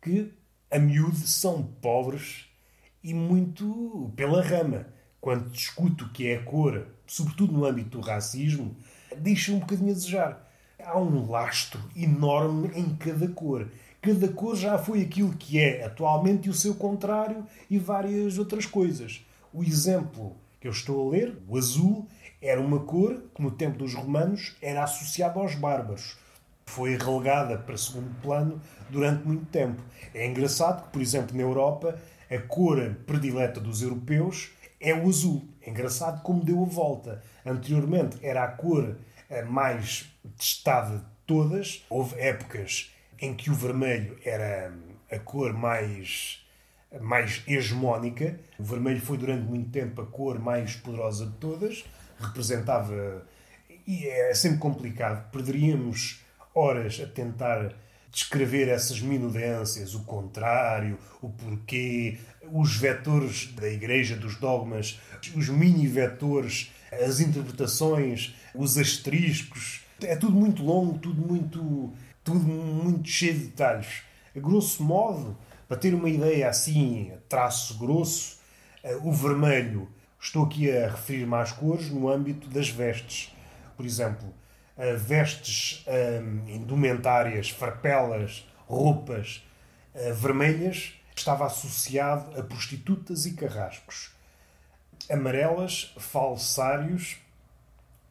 que, 0.00 0.32
a 0.70 0.78
miúde, 0.78 1.26
são 1.26 1.62
pobres 1.62 2.46
e 3.02 3.12
muito 3.12 4.12
pela 4.16 4.42
rama. 4.42 4.86
Quando 5.20 5.50
discuto 5.50 6.04
o 6.04 6.10
que 6.10 6.28
é 6.28 6.36
a 6.36 6.42
cor, 6.42 6.86
sobretudo 7.06 7.52
no 7.52 7.64
âmbito 7.64 7.98
do 7.98 8.00
racismo, 8.00 8.76
deixa 9.16 9.52
um 9.52 9.58
bocadinho 9.58 9.90
a 9.90 9.94
desejar. 9.94 10.50
Há 10.78 10.98
um 10.98 11.30
lastro 11.30 11.80
enorme 11.96 12.70
em 12.74 12.94
cada 12.96 13.26
cor. 13.28 13.70
Cada 14.04 14.28
cor 14.28 14.54
já 14.54 14.76
foi 14.76 15.00
aquilo 15.00 15.32
que 15.32 15.58
é 15.58 15.82
atualmente 15.82 16.46
e 16.46 16.50
o 16.50 16.54
seu 16.54 16.74
contrário 16.74 17.46
e 17.70 17.78
várias 17.78 18.36
outras 18.36 18.66
coisas. 18.66 19.24
O 19.50 19.64
exemplo 19.64 20.36
que 20.60 20.68
eu 20.68 20.72
estou 20.72 21.08
a 21.08 21.10
ler, 21.10 21.38
o 21.48 21.56
azul, 21.56 22.06
era 22.42 22.60
uma 22.60 22.80
cor 22.80 23.22
que 23.34 23.40
no 23.40 23.50
tempo 23.50 23.78
dos 23.78 23.94
romanos 23.94 24.56
era 24.60 24.84
associada 24.84 25.40
aos 25.40 25.54
bárbaros. 25.54 26.18
Foi 26.66 26.98
relegada 26.98 27.56
para 27.56 27.78
segundo 27.78 28.14
plano 28.20 28.60
durante 28.90 29.26
muito 29.26 29.46
tempo. 29.46 29.82
É 30.12 30.26
engraçado 30.26 30.84
que, 30.84 30.90
por 30.90 31.00
exemplo, 31.00 31.34
na 31.34 31.42
Europa, 31.42 31.98
a 32.30 32.38
cor 32.40 32.94
predileta 33.06 33.58
dos 33.58 33.80
europeus 33.80 34.50
é 34.78 34.92
o 34.92 35.08
azul. 35.08 35.48
É 35.62 35.70
engraçado 35.70 36.20
como 36.20 36.44
deu 36.44 36.62
a 36.62 36.66
volta. 36.66 37.22
Anteriormente 37.46 38.18
era 38.20 38.44
a 38.44 38.48
cor 38.48 38.98
mais 39.48 40.12
testada 40.36 40.98
de 40.98 41.04
todas. 41.26 41.82
Houve 41.88 42.20
épocas 42.20 42.93
em 43.24 43.34
que 43.34 43.50
o 43.50 43.54
vermelho 43.54 44.18
era 44.24 44.72
a 45.10 45.18
cor 45.18 45.52
mais 45.54 46.40
mais 47.00 47.42
hegemónica. 47.48 48.38
O 48.58 48.62
vermelho 48.62 49.00
foi 49.00 49.18
durante 49.18 49.42
muito 49.42 49.70
tempo 49.70 50.00
a 50.00 50.06
cor 50.06 50.38
mais 50.38 50.76
poderosa 50.76 51.26
de 51.26 51.32
todas, 51.38 51.84
representava. 52.20 53.26
E 53.86 54.06
é 54.06 54.32
sempre 54.34 54.58
complicado, 54.58 55.30
perderíamos 55.30 56.20
horas 56.54 57.00
a 57.02 57.06
tentar 57.06 57.74
descrever 58.12 58.68
essas 58.68 59.00
minudências, 59.00 59.94
o 59.94 60.04
contrário, 60.04 60.96
o 61.20 61.28
porquê, 61.28 62.18
os 62.52 62.76
vetores 62.76 63.52
da 63.54 63.68
Igreja, 63.68 64.14
dos 64.14 64.36
dogmas, 64.36 65.00
os 65.34 65.48
mini-vetores, 65.48 66.70
as 66.92 67.18
interpretações, 67.18 68.36
os 68.54 68.78
asteriscos. 68.78 69.80
É 70.00 70.14
tudo 70.14 70.36
muito 70.36 70.62
longo, 70.62 70.96
tudo 70.98 71.20
muito, 71.20 71.92
tudo 72.24 72.40
muito 72.40 73.08
cheio 73.08 73.34
de 73.34 73.46
detalhes. 73.46 74.02
A 74.34 74.40
grosso 74.40 74.82
modo, 74.82 75.38
para 75.68 75.76
ter 75.76 75.94
uma 75.94 76.08
ideia 76.08 76.48
assim, 76.48 77.12
traço 77.28 77.78
grosso, 77.78 78.38
eh, 78.82 78.96
o 79.02 79.12
vermelho, 79.12 79.88
estou 80.18 80.46
aqui 80.46 80.74
a 80.74 80.88
referir 80.88 81.26
mais 81.26 81.52
cores 81.52 81.90
no 81.90 82.08
âmbito 82.08 82.48
das 82.48 82.68
vestes. 82.68 83.32
Por 83.76 83.84
exemplo, 83.84 84.34
eh, 84.76 84.94
vestes 84.94 85.84
um, 85.86 86.48
indumentárias, 86.48 87.50
farpelas, 87.50 88.44
roupas 88.66 89.46
uh, 89.94 90.14
vermelhas, 90.14 90.94
estava 91.14 91.46
associado 91.46 92.38
a 92.38 92.42
prostitutas 92.42 93.24
e 93.26 93.34
carrascos. 93.34 94.10
Amarelas, 95.08 95.94
falsários, 95.98 97.18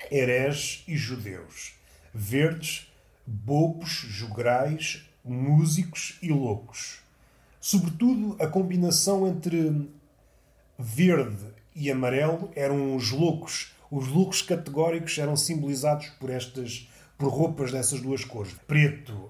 hereges 0.10 0.84
e 0.88 0.96
judeus. 0.96 1.74
Verdes, 2.14 2.93
bobos, 3.26 3.90
jograis, 3.90 5.10
músicos 5.24 6.18
e 6.22 6.30
loucos. 6.30 7.00
Sobretudo, 7.60 8.36
a 8.40 8.48
combinação 8.48 9.28
entre 9.28 9.90
verde 10.78 11.46
e 11.76 11.90
amarelo 11.90 12.52
eram 12.56 12.96
os 12.96 13.12
loucos 13.12 13.74
os 13.94 14.08
looks 14.08 14.42
categóricos 14.42 15.20
eram 15.20 15.38
simbolizados 15.38 16.08
por 16.20 16.32
estas 16.32 16.90
por 17.16 17.28
roupas 17.28 17.72
dessas 17.72 18.02
duas 18.02 18.26
cores. 18.26 18.52
Preto 18.66 19.30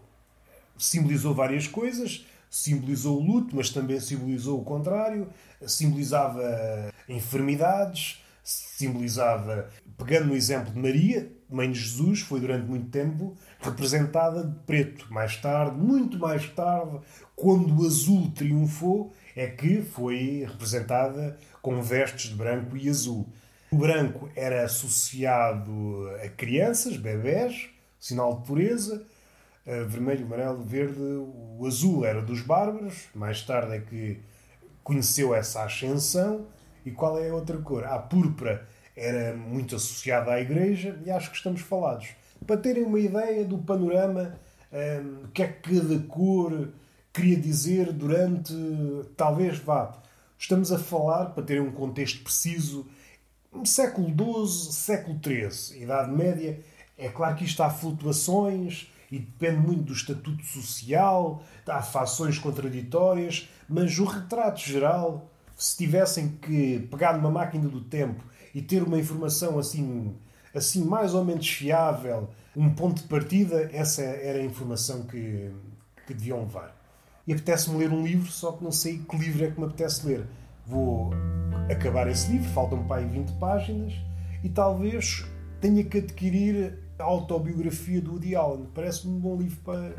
simbolizou 0.77 1.35
várias 1.35 1.67
coisas, 1.67 2.25
simbolizou 2.49 3.19
o 3.19 3.21
luto, 3.21 3.57
mas 3.57 3.69
também 3.71 3.99
simbolizou 3.99 4.61
o 4.61 4.63
contrário, 4.63 5.27
simbolizava 5.67 6.93
enfermidades, 7.09 8.23
simbolizava, 8.41 9.69
pegando 9.97 10.27
no 10.27 10.35
exemplo 10.35 10.71
de 10.71 10.79
Maria, 10.79 11.29
mãe 11.49 11.69
de 11.69 11.77
Jesus, 11.77 12.21
foi 12.21 12.39
durante 12.39 12.65
muito 12.65 12.89
tempo 12.89 13.35
representada 13.63 14.43
de 14.43 14.55
preto. 14.65 15.11
Mais 15.11 15.37
tarde, 15.37 15.77
muito 15.77 16.19
mais 16.19 16.47
tarde, 16.49 16.99
quando 17.35 17.81
o 17.81 17.85
azul 17.85 18.31
triunfou, 18.31 19.13
é 19.35 19.47
que 19.47 19.81
foi 19.81 20.45
representada 20.47 21.37
com 21.61 21.81
vestes 21.81 22.29
de 22.29 22.35
branco 22.35 22.77
e 22.77 22.89
azul. 22.89 23.27
O 23.71 23.77
branco 23.77 24.29
era 24.35 24.63
associado 24.63 26.07
a 26.23 26.29
crianças, 26.29 26.97
bebés, 26.97 27.69
sinal 27.99 28.39
de 28.39 28.45
pureza. 28.45 29.03
Vermelho, 29.65 30.25
amarelo, 30.25 30.61
verde. 30.61 30.99
O 30.99 31.65
azul 31.65 32.05
era 32.05 32.21
dos 32.21 32.41
bárbaros. 32.41 33.07
Mais 33.15 33.41
tarde 33.41 33.75
é 33.75 33.79
que 33.79 34.19
conheceu 34.83 35.33
essa 35.33 35.63
ascensão. 35.63 36.45
E 36.85 36.91
qual 36.91 37.17
é 37.17 37.29
a 37.29 37.33
outra 37.33 37.57
cor? 37.57 37.85
A 37.85 37.97
púrpura 37.97 38.67
era 38.95 39.35
muito 39.35 39.77
associada 39.77 40.33
à 40.33 40.39
igreja 40.39 41.01
e 41.05 41.09
acho 41.09 41.31
que 41.31 41.37
estamos 41.37 41.61
falados. 41.61 42.09
Para 42.45 42.57
terem 42.57 42.83
uma 42.83 42.99
ideia 42.99 43.45
do 43.45 43.57
panorama, 43.57 44.35
um, 44.71 45.25
o 45.25 45.27
que 45.29 45.43
é 45.43 45.47
que 45.47 45.79
cada 45.79 45.99
cor 46.07 46.69
queria 47.11 47.37
dizer 47.37 47.91
durante. 47.93 48.53
Talvez 49.15 49.59
vá. 49.59 50.01
Estamos 50.37 50.71
a 50.71 50.79
falar, 50.79 51.27
para 51.27 51.43
terem 51.43 51.61
um 51.61 51.71
contexto 51.71 52.21
preciso, 52.23 52.85
século 53.63 54.07
XII, 54.07 54.73
século 54.73 55.19
XIII, 55.23 55.83
Idade 55.83 56.11
Média, 56.11 56.59
é 56.97 57.07
claro 57.07 57.35
que 57.35 57.45
isto 57.45 57.61
há 57.63 57.69
flutuações 57.69 58.91
e 59.11 59.19
depende 59.19 59.57
muito 59.57 59.83
do 59.83 59.93
estatuto 59.93 60.43
social, 60.43 61.43
há 61.67 61.81
fações 61.81 62.39
contraditórias, 62.39 63.47
mas 63.69 63.97
o 63.99 64.05
retrato 64.05 64.59
geral, 64.59 65.31
se 65.55 65.77
tivessem 65.77 66.29
que 66.41 66.79
pegar 66.91 67.13
numa 67.13 67.29
máquina 67.29 67.69
do 67.69 67.81
tempo 67.81 68.23
e 68.53 68.61
ter 68.61 68.83
uma 68.83 68.99
informação 68.99 69.59
assim, 69.59 70.15
assim 70.53 70.83
mais 70.85 71.13
ou 71.13 71.23
menos 71.25 71.47
fiável, 71.49 72.29
um 72.55 72.69
ponto 72.69 73.01
de 73.01 73.07
partida, 73.07 73.69
essa 73.73 74.03
era 74.03 74.39
a 74.39 74.43
informação 74.43 75.03
que, 75.03 75.51
que 76.05 76.13
deviam 76.13 76.41
levar. 76.41 76.75
E 77.25 77.33
apetece-me 77.33 77.77
ler 77.77 77.91
um 77.91 78.03
livro, 78.03 78.29
só 78.29 78.51
que 78.51 78.63
não 78.63 78.71
sei 78.71 78.99
que 78.99 79.17
livro 79.17 79.45
é 79.45 79.51
que 79.51 79.59
me 79.59 79.65
apetece 79.65 80.05
ler. 80.05 80.27
Vou 80.67 81.11
acabar 81.71 82.07
esse 82.07 82.31
livro, 82.31 82.49
faltam 82.49 82.83
para 82.85 83.01
aí 83.01 83.07
20 83.07 83.31
páginas, 83.39 83.93
e 84.43 84.49
talvez 84.49 85.25
tenha 85.59 85.83
que 85.83 85.97
adquirir 85.99 86.77
a 86.99 87.03
autobiografia 87.03 88.01
do 88.01 88.11
Woody 88.11 88.35
Allen. 88.35 88.67
Parece-me 88.73 89.13
um 89.15 89.19
bom 89.19 89.37
livro 89.37 89.59
para, 89.63 89.95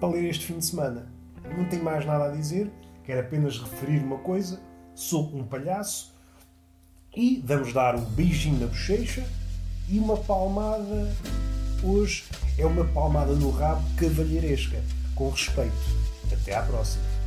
para 0.00 0.08
ler 0.08 0.24
este 0.24 0.46
fim 0.46 0.58
de 0.58 0.64
semana. 0.64 1.12
Não 1.56 1.68
tenho 1.68 1.82
mais 1.82 2.04
nada 2.06 2.26
a 2.26 2.30
dizer, 2.30 2.70
quero 3.04 3.20
apenas 3.20 3.58
referir 3.58 4.02
uma 4.02 4.18
coisa: 4.18 4.60
sou 4.94 5.34
um 5.34 5.44
palhaço 5.44 6.14
e 7.16 7.42
vamos 7.44 7.72
dar 7.72 7.96
um 7.96 8.04
beijinho 8.04 8.60
na 8.60 8.66
bochecha 8.66 9.26
e 9.88 9.98
uma 9.98 10.16
palmada. 10.16 11.14
Hoje 11.82 12.24
é 12.58 12.66
uma 12.66 12.84
palmada 12.84 13.32
no 13.32 13.50
rabo 13.50 13.82
cavalheiresca, 13.96 14.82
com 15.14 15.30
respeito. 15.30 15.72
Até 16.32 16.54
à 16.54 16.62
próxima. 16.62 17.17